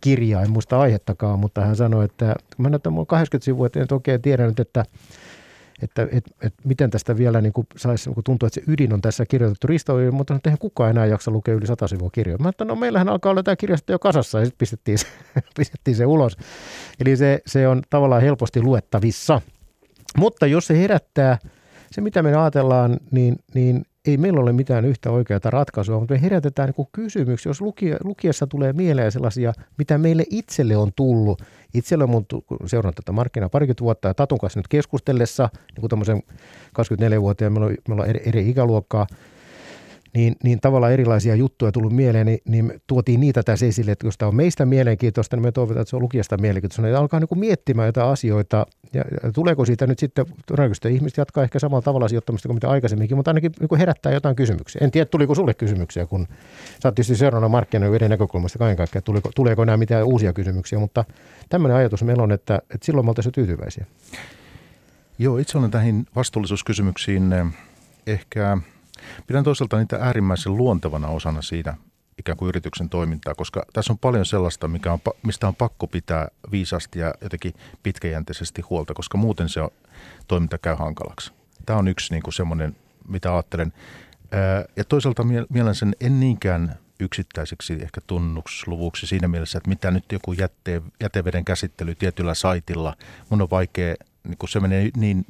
[0.00, 3.86] kirjaa, en muista aihettakaan, mutta hän sanoi, että mä näytän mun 80 sivua, että en
[3.90, 4.84] oikein tiedä nyt, että
[5.82, 9.00] että et, et miten tästä vielä niin kuin saisi kuin tuntua, että se ydin on
[9.00, 12.38] tässä kirjoitettu Risto, mutta eihän kukaan enää jaksa lukea yli sata sivua kirjoja.
[12.38, 15.06] Mä että no meillähän alkaa olla tämä kirjasto jo kasassa ja sitten pistettiin se,
[15.58, 16.36] pistettiin se ulos.
[17.00, 19.40] Eli se, se on tavallaan helposti luettavissa.
[20.16, 21.38] Mutta jos se herättää,
[21.90, 26.22] se mitä me ajatellaan, niin, niin ei meillä ole mitään yhtä oikeaa ratkaisua, mutta me
[26.22, 31.42] herätetään niin kysymyksiä, jos lukia, lukiessa tulee mieleen sellaisia, mitä meille itselle on tullut.
[31.74, 32.24] Itselle on
[32.66, 36.22] seurannut tätä markkinaa parikymmentä vuotta ja Tatun kanssa nyt keskustellessa, niin kuin tämmöisen
[36.78, 39.06] 24-vuotiaan, meillä on, meillä on eri, eri ikäluokkaa,
[40.14, 44.18] niin, niin tavallaan erilaisia juttuja tullut mieleen, niin, niin tuotiin niitä tässä esille, että jos
[44.18, 46.82] tämä on meistä mielenkiintoista, niin me toivotaan, että se on lukijasta mielenkiintoista.
[46.82, 51.18] Ne alkaa niin kuin miettimään jotain asioita, ja, ja tuleeko siitä nyt sitten, todennäköisesti ihmiset
[51.18, 54.80] jatkaa ehkä samalla tavalla sijoittamista kuin mitä aikaisemminkin, mutta ainakin niin kuin herättää jotain kysymyksiä.
[54.84, 56.26] En tiedä, tuliko sulle kysymyksiä, kun
[56.82, 60.78] sä oot tietysti seuraavana markkinoilla eri näkökulmasta kaiken kaikkiaan, tuliko, tuleeko nämä mitään uusia kysymyksiä,
[60.78, 61.04] mutta
[61.48, 63.86] tämmöinen ajatus meillä on, että, että silloin me oltaisiin tyytyväisiä.
[65.18, 67.46] Joo, itse olen tähän vastuullisuuskysymyksiin eh,
[68.06, 68.58] ehkä
[69.26, 71.74] Pidän toisaalta niitä äärimmäisen luontevana osana siitä
[72.18, 76.28] ikään kuin yrityksen toimintaa, koska tässä on paljon sellaista, mikä on, mistä on pakko pitää
[76.50, 79.70] viisasti ja jotenkin pitkäjänteisesti huolta, koska muuten se on,
[80.28, 81.32] toiminta käy hankalaksi.
[81.66, 82.76] Tämä on yksi niin kuin semmoinen,
[83.08, 83.72] mitä ajattelen.
[84.76, 90.32] Ja toisaalta mielen sen en niinkään yksittäiseksi ehkä tunnusluvuksi siinä mielessä, että mitä nyt joku
[90.32, 92.96] jätte, jäteveden käsittely tietyllä saitilla,
[93.28, 93.94] mun on vaikea,
[94.24, 95.26] niin kun se menee niin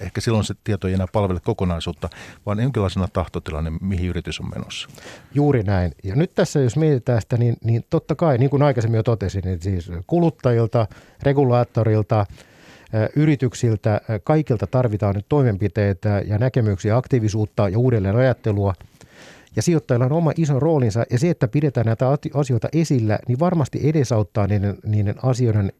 [0.00, 2.08] ehkä silloin se tieto ei enää palvele kokonaisuutta,
[2.46, 4.88] vaan jonkinlaisena tahtotilanne, mihin yritys on menossa.
[5.34, 5.92] Juuri näin.
[6.04, 9.42] Ja nyt tässä, jos mietitään sitä, niin, niin totta kai, niin kuin aikaisemmin jo totesin,
[9.44, 10.86] niin siis kuluttajilta,
[11.22, 12.26] regulaattorilta,
[13.16, 18.74] yrityksiltä, kaikilta tarvitaan nyt toimenpiteitä ja näkemyksiä, aktiivisuutta ja uudelleen ajattelua.
[19.56, 23.88] Ja sijoittajilla on oma iso roolinsa ja se, että pidetään näitä asioita esillä, niin varmasti
[23.88, 25.72] edesauttaa niiden, niiden asioiden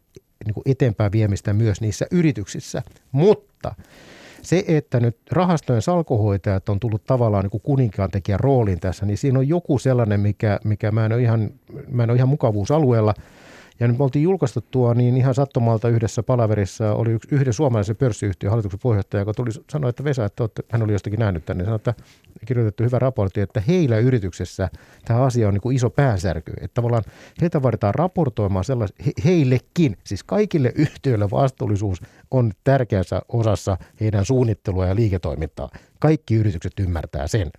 [0.45, 2.83] niin kuin eteenpäin viemistä myös niissä yrityksissä.
[3.11, 3.75] Mutta
[4.41, 9.17] se, että nyt rahastojen salkohoitajat on tullut tavallaan niin kuin kuninkaan tekijän rooliin tässä, niin
[9.17, 11.49] siinä on joku sellainen, mikä, mikä mä, en ole ihan,
[11.91, 13.13] mä en ole ihan mukavuusalueella–
[13.79, 18.49] ja nyt me oltiin julkaistettua, niin ihan sattumalta yhdessä palaverissa oli yksi, yhden suomalaisen pörssiyhtiön
[18.49, 21.75] hallituksen puheenjohtaja, joka tuli sanoa, että Vesa, että olette, hän oli jostakin nähnyt tänne, sanoi,
[21.75, 21.93] että
[22.47, 24.69] kirjoitettu hyvä raportti, että heillä yrityksessä
[25.05, 26.53] tämä asia on niin kuin iso päänsärky.
[26.61, 27.03] Että tavallaan
[27.41, 34.85] heitä vaaditaan raportoimaan sellais, he, heillekin, siis kaikille yhtiöille vastuullisuus on tärkeässä osassa heidän suunnittelua
[34.85, 35.69] ja liiketoimintaa.
[35.99, 37.51] Kaikki yritykset ymmärtää sen.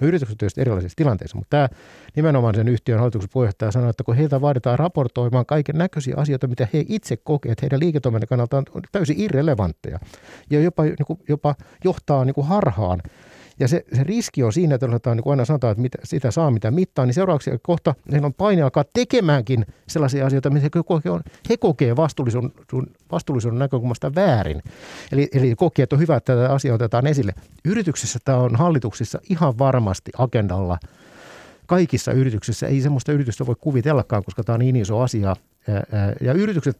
[0.00, 1.68] No yritykset ovat erilaisissa tilanteissa, mutta tämä
[2.16, 6.68] nimenomaan sen yhtiön hallituksen puheenjohtaja sanoi, että kun heiltä vaaditaan raportoimaan kaiken näköisiä asioita, mitä
[6.72, 9.98] he itse kokevat, että heidän liiketoiminnan kannalta on täysin irrelevantteja
[10.50, 11.54] ja jopa, niin kuin, jopa
[11.84, 13.02] johtaa niin kuin harhaan,
[13.60, 16.30] ja se, se riski on siinä, että aletaan, niin kuin aina sanotaan, että mitä, sitä
[16.30, 20.82] saa mitä mittaa, niin seuraavaksi kohta heillä on paine alkaa tekemäänkin sellaisia asioita, mitä he
[20.82, 21.12] kokee,
[21.50, 22.52] he kokee vastuullisuuden,
[23.12, 24.62] vastuullisuuden näkökulmasta väärin.
[25.12, 27.34] Eli, eli kokee, että on hyvä, että tätä asiaa otetaan esille.
[27.64, 30.78] Yrityksessä tämä on hallituksissa ihan varmasti agendalla.
[31.66, 35.36] Kaikissa yrityksissä ei sellaista yritystä voi kuvitellakaan, koska tämä on niin iso asia.
[36.20, 36.76] Ja yritykset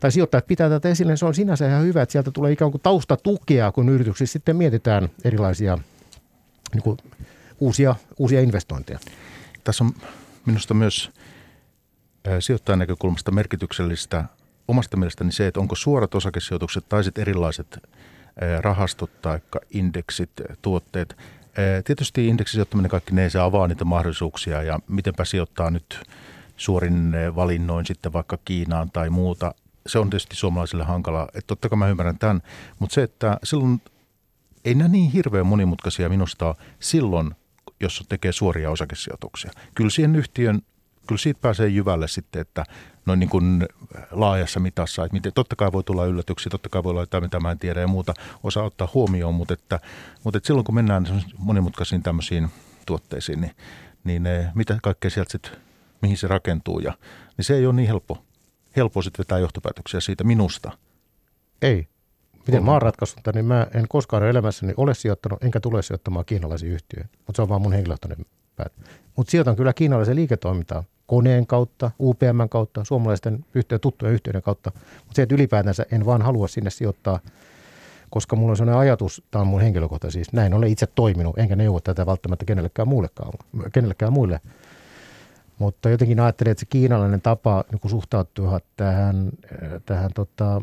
[0.00, 2.70] tai sijoittajat pitää tätä esille, niin se on sinänsä ihan hyvä, että sieltä tulee ikään
[2.70, 5.78] kuin taustatukea, kun yrityksissä sitten mietitään erilaisia
[6.74, 6.96] niin kuin
[7.60, 8.98] uusia, uusia investointeja.
[9.64, 9.92] Tässä on
[10.46, 11.10] minusta myös
[12.40, 14.24] sijoittajan näkökulmasta merkityksellistä
[14.68, 17.78] omasta mielestäni se, että onko suorat osakesijoitukset tai sitten erilaiset
[18.60, 20.30] rahastot tai indeksit,
[20.62, 21.16] tuotteet.
[21.84, 26.00] Tietysti indeksisijoittaminen kaikki ne, se avaa niitä mahdollisuuksia ja mitenpä sijoittaa nyt
[26.56, 29.54] suorin valinnoin sitten vaikka Kiinaan tai muuta.
[29.86, 31.28] Se on tietysti suomalaisille hankala.
[31.34, 32.42] Että totta kai mä ymmärrän tämän,
[32.78, 33.80] mutta se, että silloin
[34.64, 37.34] ei nämä niin hirveän monimutkaisia minusta silloin,
[37.80, 39.50] jos tekee suoria osakesijoituksia.
[39.74, 40.62] Kyllä siihen yhtiön,
[41.06, 42.64] kyllä siitä pääsee jyvälle sitten, että
[43.06, 43.66] noin niin kuin
[44.10, 47.40] laajassa mitassa, että miten, totta kai voi tulla yllätyksiä, totta kai voi olla jotain, mitä
[47.40, 49.80] mä en tiedä ja muuta osaa ottaa huomioon, mutta, että,
[50.24, 52.48] mutta että silloin kun mennään monimutkaisiin tämmöisiin
[52.86, 53.52] tuotteisiin, niin,
[54.04, 55.52] niin mitä kaikkea sieltä sitten,
[56.02, 56.92] mihin se rakentuu, ja,
[57.36, 58.24] niin se ei ole niin helppo,
[58.76, 60.78] helppo sitten vetää johtopäätöksiä siitä minusta.
[61.62, 61.88] Ei,
[62.46, 66.72] miten mä oon ratkaissut niin mä en koskaan elämässäni ole sijoittanut, enkä tule sijoittamaan kiinalaisiin
[66.72, 67.08] yhtiöön.
[67.26, 68.26] Mutta se on vaan mun henkilöhtoinen
[68.56, 68.72] päät.
[69.16, 74.72] Mutta sijoitan kyllä kiinalaisen liiketoimintaan koneen kautta, UPM kautta, suomalaisten yhteen, tuttujen yhtiöiden kautta.
[74.74, 77.20] Mutta se, että ylipäätänsä en vaan halua sinne sijoittaa
[78.12, 81.56] koska mulla on sellainen ajatus, tämä on mun henkilökohtaisesti, siis näin olen itse toiminut, enkä
[81.56, 83.32] neuvo tätä välttämättä kenellekään, muullekaan,
[83.72, 84.40] kenellekään muille
[85.62, 89.30] mutta jotenkin ajattelin, että se kiinalainen tapa niin suhtautua tähän,
[89.86, 90.62] tähän tota,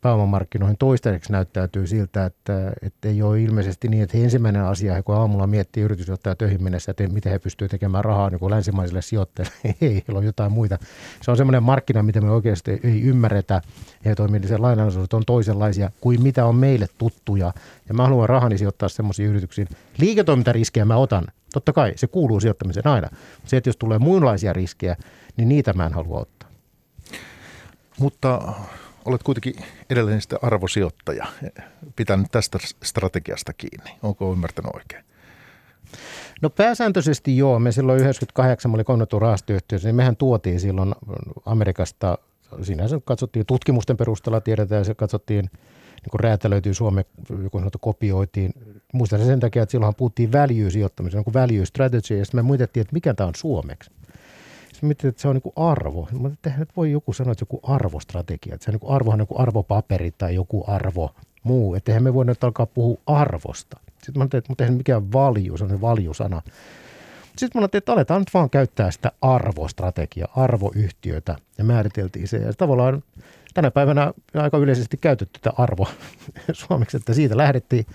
[0.00, 5.14] pääomamarkkinoihin toistaiseksi näyttäytyy siltä, että, että ei ole ilmeisesti niin, että he ensimmäinen asia, kun
[5.14, 9.54] aamulla miettii yritysjohtaja töihin mennessä, että miten he pystyvät tekemään rahaa niin länsimaisille sijoittajille.
[9.80, 10.78] ei, heillä on jotain muita.
[11.22, 13.62] Se on semmoinen markkina, mitä me oikeasti ei ymmärretä.
[14.04, 17.52] Ja toiminnallisen lainanosuudet on toisenlaisia kuin mitä on meille tuttuja.
[17.88, 19.68] Ja mä haluan rahani sijoittaa semmoisiin yrityksiin.
[19.98, 23.08] Liiketoimintariskejä mä otan, Totta kai se kuuluu sijoittamiseen aina.
[23.44, 24.96] Se, että jos tulee muunlaisia riskejä,
[25.36, 26.48] niin niitä mä en halua ottaa.
[27.98, 28.52] Mutta
[29.04, 29.54] olet kuitenkin
[29.90, 31.26] edelleen sitten arvosijoittaja.
[31.96, 33.90] Pitänyt tästä strategiasta kiinni.
[34.02, 35.04] Onko ymmärtänyt oikein?
[36.42, 37.58] No pääsääntöisesti joo.
[37.58, 40.94] Me silloin 98 oli konnettu rahastoyhtiössä, niin mehän tuotiin silloin
[41.46, 42.18] Amerikasta,
[42.62, 45.50] sinänsä katsottiin tutkimusten perusteella, tiedetään, se katsottiin
[46.02, 47.04] niin kuin räätälöityy Suomeen,
[47.42, 48.52] joku sanottu kopioitiin.
[48.92, 52.92] Muistan sen takia, että silloin puhuttiin value-sijoittamisesta, niin value strategy, ja sitten me muitettiin, että
[52.92, 53.90] mikä tämä on suomeksi.
[54.72, 56.08] Sitten mietin, että se on niin arvo.
[56.20, 56.30] Mä
[56.76, 58.54] voi joku sanoa, että joku arvostrategia.
[58.54, 61.74] Että se on niin arvohan joku arvopaperi tai joku arvo muu.
[61.74, 63.80] Että eihän me voi nyt alkaa puhua arvosta.
[63.86, 66.42] Sitten mä ajattelin, että mutta eihän mikään valju, se on valjusana.
[67.36, 72.36] Sitten mä ajattelin, että aletaan nyt vaan käyttää sitä arvostrategiaa, arvoyhtiötä ja määriteltiin se.
[72.36, 73.02] Ja tavallaan
[73.58, 75.90] tänä päivänä aika yleisesti käytetty tätä arvoa
[76.52, 77.86] suomeksi, että siitä lähdettiin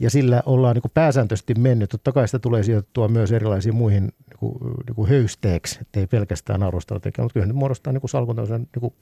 [0.00, 1.90] ja sillä ollaan niin kuin pääsääntöisesti mennyt.
[1.90, 4.54] Totta kai sitä tulee sijoittua myös erilaisiin muihin niin kuin,
[4.86, 8.94] niin kuin höysteeksi, ettei pelkästään arvostrategia, mutta kyllä ne muodostaa niin kuin salkun niin kuin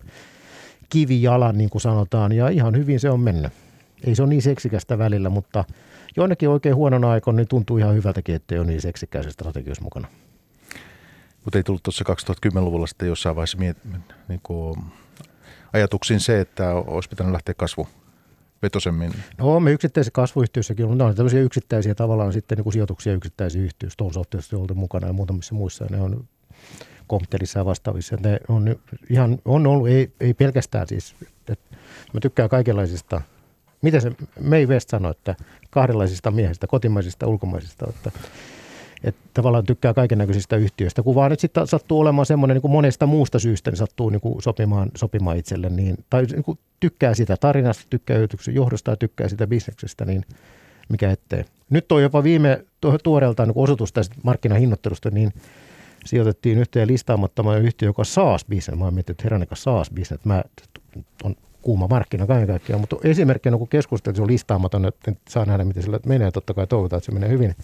[0.88, 3.52] kivijalan, niin kuin sanotaan, ja ihan hyvin se on mennyt.
[4.04, 5.64] Ei se ole niin seksikästä välillä, mutta
[6.16, 10.08] jonnekin oikein huonona aikoina niin tuntuu ihan hyvältäkin, että ei ole niin seksikäisessä strategiassa mukana.
[11.44, 13.76] Mutta ei tullut tuossa 2010-luvulla sitten jossain vaiheessa miet,
[14.28, 14.76] niin kuin
[15.72, 17.88] ajatuksiin se, että olisi pitänyt lähteä kasvu
[18.62, 19.12] vetosemmin?
[19.38, 23.62] No me yksittäisissä kasvuyhtiöissäkin on, ne on tämmöisiä yksittäisiä tavallaan sitten niin kuin sijoituksia yksittäisiä
[23.62, 23.94] yhtiöissä.
[23.94, 25.84] Stonesoft on ollut mukana ja muutamissa muissa.
[25.90, 26.24] Ne on
[27.10, 28.16] Comptelissa ja vastaavissa.
[28.16, 28.76] Ne on
[29.10, 31.14] ihan, on ollut, ei, ei pelkästään siis,
[31.48, 31.76] että
[32.12, 33.20] mä tykkään kaikenlaisista,
[33.82, 35.34] miten se May West sanoi, että
[35.70, 38.10] kahdenlaisista miehistä, kotimaisista, ulkomaisista, että
[39.04, 43.38] että tavallaan tykkää kaiken näköisistä yhtiöistä, kun vaan sitten sattuu olemaan semmoinen niin monesta muusta
[43.38, 47.84] syystä, niin sattuu niin kuin sopimaan, sopimaan itselle, niin, tai niin kuin tykkää sitä tarinasta,
[47.90, 50.24] tykkää yrityksen johdosta ja tykkää sitä bisneksestä, niin
[50.88, 51.44] mikä ettei.
[51.70, 52.64] Nyt on jopa viime
[53.02, 55.32] tuoreeltaan niin osoitus tästä markkinahinnoittelusta, niin
[56.04, 58.78] sijoitettiin yhteen listaamattomaan yhtiö, joka on SaaS-bisnes.
[58.78, 60.24] Mä mietin, että herranen SaaS-bisnes.
[60.24, 60.42] Mä
[61.24, 65.64] on kuuma markkina kaiken kaikkiaan, mutta esimerkkinä kun keskusteltiin, se on listaamaton, että saa nähdä,
[65.64, 66.30] miten sillä menee.
[66.30, 67.54] Totta kai toivotaan, että se menee hyvin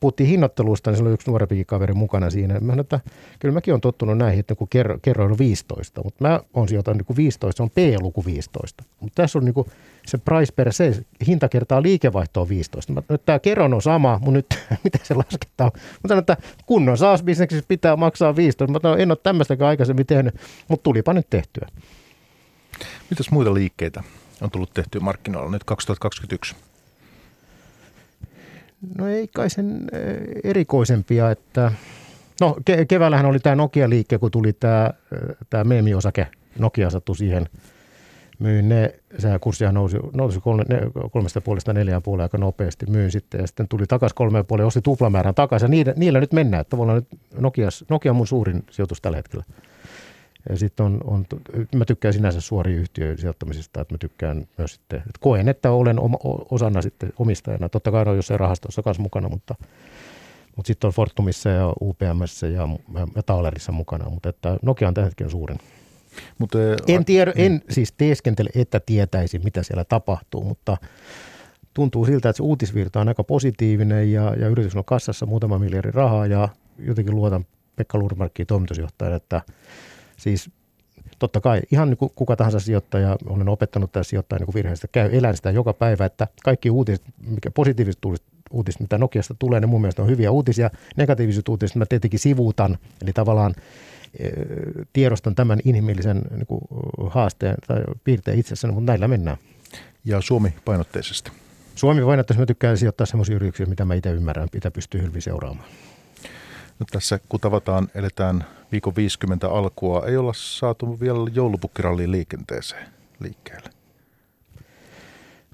[0.00, 2.54] puhuttiin hinnoittelusta, niin se oli yksi nuorempikin kaveri mukana siinä.
[2.54, 3.00] Mä sanoin, että
[3.38, 7.16] kyllä mäkin olen tottunut näihin, että kun kerro, kerroin 15, mutta mä olen sijoittanut niin
[7.16, 8.84] 15, se on P-luku 15.
[9.00, 9.66] Mutta tässä on niin kuin
[10.06, 12.92] se price per se, hinta kertaa liikevaihto on 15.
[12.92, 14.46] Mä, nyt tämä kerron on sama, mutta nyt
[14.84, 15.70] miten se lasketaan?
[15.74, 16.36] Mä sanoin, että
[16.66, 18.72] kunnon SaaS-bisneksissä pitää maksaa 15.
[18.72, 20.34] Mä sanoin, en ole tämmöistäkään aikaisemmin tehnyt,
[20.68, 21.68] mutta tulipa nyt tehtyä.
[23.10, 24.02] Mitäs muita liikkeitä
[24.40, 26.56] on tullut tehtyä markkinoilla nyt 2021?
[28.98, 31.72] No ei kai sen eh, erikoisempia, että
[32.40, 36.26] no ke- keväällähän oli tämä Nokia-liikke, kun tuli tämä, eh, tämä meemiosake,
[36.58, 37.46] Nokia sattui siihen
[38.40, 43.10] myin ne, sehän kurssihan nousi, nousi kolme, ne, kolmesta puolesta neljään puoleen aika nopeasti, myin
[43.10, 46.64] sitten ja sitten tuli takaisin kolmeen puoleen, osti tuplamäärän takaisin ja niillä, niillä nyt mennään.
[46.68, 49.44] Tavallaan nyt Nokia, Nokia on mun suurin sijoitus tällä hetkellä.
[50.48, 51.26] Ja sitten on, on,
[51.74, 56.00] mä tykkään sinänsä suoria yhtiöiden sijoittamisesta, että mä tykkään myös sitten, että koen, että olen
[56.00, 56.18] oma,
[56.50, 57.68] osana sitten omistajana.
[57.68, 59.54] Totta kai on jossain rahastossa kanssa mukana, mutta,
[60.56, 62.68] mutta sitten on Fortumissa ja UPMssä ja,
[63.16, 65.58] ja Taalerissa mukana, mutta että Nokia on tällä hetkellä suurin.
[66.38, 67.64] Mutta, en, tiedä, en niin.
[67.70, 70.76] siis teeskentele, että tietäisi, mitä siellä tapahtuu, mutta
[71.74, 75.90] tuntuu siltä, että se uutisvirta on aika positiivinen ja, ja yritys on kassassa muutama miljardi
[75.90, 79.42] rahaa ja jotenkin luotan Pekka Lurmarkkiin toimitusjohtajan, että
[80.20, 80.50] Siis
[81.18, 85.10] totta kai ihan niin kuin kuka tahansa sijoittaja, olen opettanut tässä sijoittajan niin virheistä, käy,
[85.12, 88.00] elän sitä joka päivä, että kaikki uutiset, mikä positiiviset
[88.50, 90.70] uutiset, mitä Nokiasta tulee, ne mun mielestä on hyviä uutisia.
[90.96, 93.54] Negatiiviset uutiset mä tietenkin sivuutan, eli tavallaan
[94.18, 94.28] e,
[94.92, 96.60] tiedostan tämän inhimillisen niin kuin,
[97.10, 99.36] haasteen tai piirteen itsessäni, mutta näillä mennään.
[100.04, 101.30] Ja Suomi painotteisesti?
[101.74, 105.68] Suomi painotteisesti mä tykkään sijoittaa sellaisia yrityksiä, mitä mä itse ymmärrän, mitä pystyy hyvin seuraamaan.
[106.78, 112.88] No tässä kun tavataan, eletään viikon 50 alkua, ei olla saatu vielä joulupukkiralliin liikenteeseen
[113.20, 113.70] liikkeelle.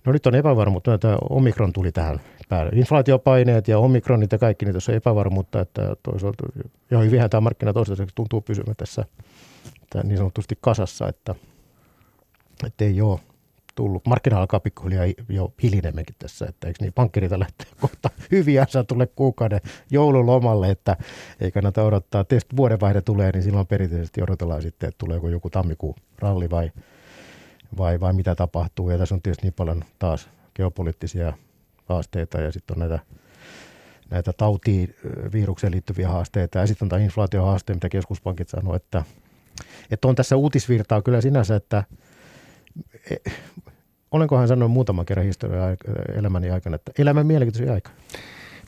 [0.05, 2.73] No nyt on epävarmuutta, että Omikron tuli tähän päälle.
[2.75, 6.45] Inflaatiopaineet ja Omikronit ja kaikki, niin tässä on epävarmuutta, että toisaalta,
[6.91, 9.05] ja hyvinhän tämä markkina toistaiseksi tuntuu pysymään tässä
[10.05, 11.35] niin sanotusti kasassa, että,
[12.67, 13.21] että ei ole
[13.77, 14.07] tullut.
[14.07, 19.07] Markkina alkaa pikkuhiljaa jo hilinemenkin tässä, että eikö niin pankkirita lähtee kohta hyviä saa tulle
[19.07, 19.61] kuukauden
[19.91, 20.97] joululomalle, että
[21.41, 22.25] ei kannata odottaa.
[22.25, 26.73] Tietysti vuodenvaihde tulee, niin silloin perinteisesti odotellaan sitten, että tuleeko joku tammikuun ralli vai,
[27.79, 28.91] vai, vai mitä tapahtuu.
[28.91, 31.33] Ja tässä on tietysti niin paljon taas geopoliittisia
[31.85, 32.99] haasteita ja sitten on näitä
[34.11, 34.95] näitä tautiin,
[35.33, 36.59] virukseen liittyviä haasteita.
[36.59, 39.05] Ja sitten on tämä inflaatiohaaste, mitä keskuspankit sanoo, että,
[39.91, 41.85] että on tässä uutisvirtaa kyllä sinänsä, että
[44.11, 45.77] olenkohan sanonut muutaman kerran historian
[46.15, 47.91] elämäni aikana, että elämän mielenkiintoisia aika.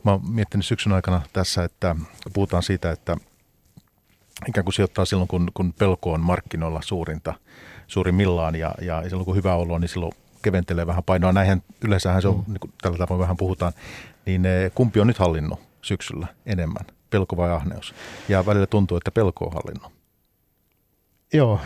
[0.05, 1.97] Mä oon miettinyt syksyn aikana tässä, että
[2.33, 3.17] puhutaan siitä, että
[4.49, 7.35] ikään kuin sijoittaa silloin, kun, kun pelko on markkinoilla suurinta,
[7.87, 11.33] suurimmillaan ja, ja silloin kun hyvä olo on, niin silloin keventelee vähän painoa.
[11.33, 12.53] Näinhän yleensähän se on, mm.
[12.53, 13.73] niin kuin tällä tavoin vähän puhutaan,
[14.27, 17.95] niin eh, kumpi on nyt hallinnut syksyllä enemmän, pelko vai ahneus?
[18.29, 19.93] Ja välillä tuntuu, että pelko on hallinnut.
[21.33, 21.61] Joo.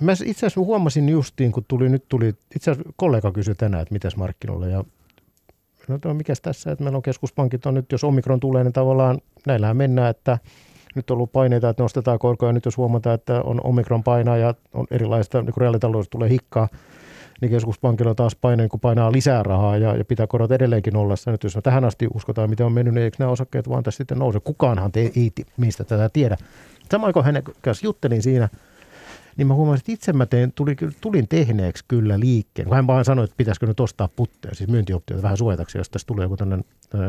[0.00, 3.92] Mä itse asiassa huomasin justiin, kun tuli, nyt tuli, itse asiassa kollega kysyi tänään, että
[3.92, 4.84] mitäs markkinoilla ja
[6.04, 9.76] no mikäs tässä, että meillä on keskuspankit on nyt, jos omikron tulee, niin tavallaan näillähän
[9.76, 10.38] mennään, että
[10.94, 12.52] nyt on ollut paineita, että nostetaan korkoja.
[12.52, 16.68] Nyt jos huomataan, että on omikron painaa ja on erilaista, niin reaalitaloudessa tulee hikkaa,
[17.40, 21.30] niin keskuspankilla taas paine, kun painaa lisää rahaa ja, ja pitää korot edelleenkin nollassa.
[21.30, 23.96] Nyt jos me tähän asti uskotaan, miten on mennyt, niin eikö nämä osakkeet vaan tässä
[23.96, 24.40] sitten nouse?
[24.40, 26.36] Kukaanhan te ei mistä tätä tiedä.
[26.90, 28.48] Samoin kuin hänen kanssa juttelin siinä,
[29.36, 32.70] niin mä huomasin, että itse mä tein, tuli, tulin tehneeksi kyllä liikkeen.
[32.72, 36.24] Hän vaan sanoi, että pitäisikö nyt ostaa putteja, siis myyntioptioita vähän suojataksi, jos tässä tulee
[36.24, 36.64] joku tämmöinen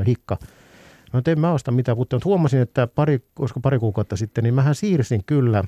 [0.08, 0.38] hikka.
[1.14, 4.54] No en mä osta mitään putteja, mutta huomasin, että pari, koska pari kuukautta sitten, niin
[4.54, 5.64] mähän siirsin kyllä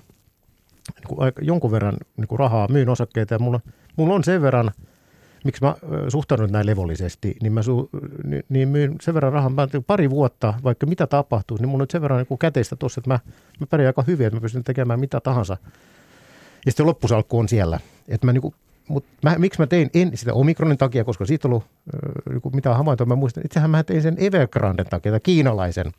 [0.96, 3.60] niin kuin jonkun verran niin kuin rahaa, myyn osakkeita ja mulla,
[3.96, 4.72] mulla on sen verran,
[5.44, 5.76] miksi mä
[6.08, 7.90] suhtaudun näin levollisesti, niin mä su,
[8.24, 11.88] niin, niin myyn sen verran rahaa, mä pari vuotta, vaikka mitä tapahtuu, niin mulla on
[11.90, 13.20] sen verran niin käteistä tuossa, että mä,
[13.60, 15.58] mä pärjään aika hyvin, että mä pystyn tekemään mitä tahansa.
[16.68, 17.80] Ja sitten loppusalkku on siellä.
[18.08, 18.56] Että mä, niin kuin,
[18.88, 21.66] mutta mä, miksi mä tein en sitä omikronin takia, koska siitä on ollut
[22.46, 25.92] äh, mitä havaintoa, mä muistan, itsehän mä tein sen Evergranden takia, kiinalaisen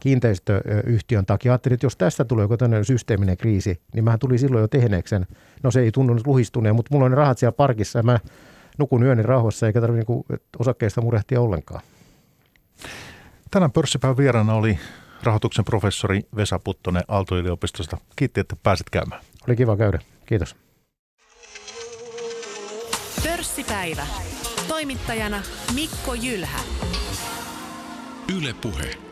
[0.00, 1.52] kiinteistöyhtiön takia.
[1.52, 5.10] Ajattelin, että jos tästä tulee joku tämmöinen systeeminen kriisi, niin mä tulin silloin jo tehneeksi
[5.10, 5.26] sen.
[5.62, 8.18] No se ei tunnu luhistuneen, mutta mulla on ne rahat siellä parkissa ja mä
[8.78, 11.80] nukun yöni rauhassa eikä tarvitse niin osakkeista murehtia ollenkaan.
[13.50, 14.78] Tänään pörssipäivän vieraana oli
[15.22, 17.96] rahoituksen professori Vesa Puttonen Aalto-yliopistosta.
[18.16, 19.22] Kiitti, että pääsit käymään.
[19.48, 19.98] Oli kiva käydä.
[20.26, 20.56] Kiitos.
[23.24, 24.06] Pörssipäivä.
[24.68, 25.42] Toimittajana
[25.74, 26.58] Mikko Jylhä.
[28.38, 29.09] Yle Puhe.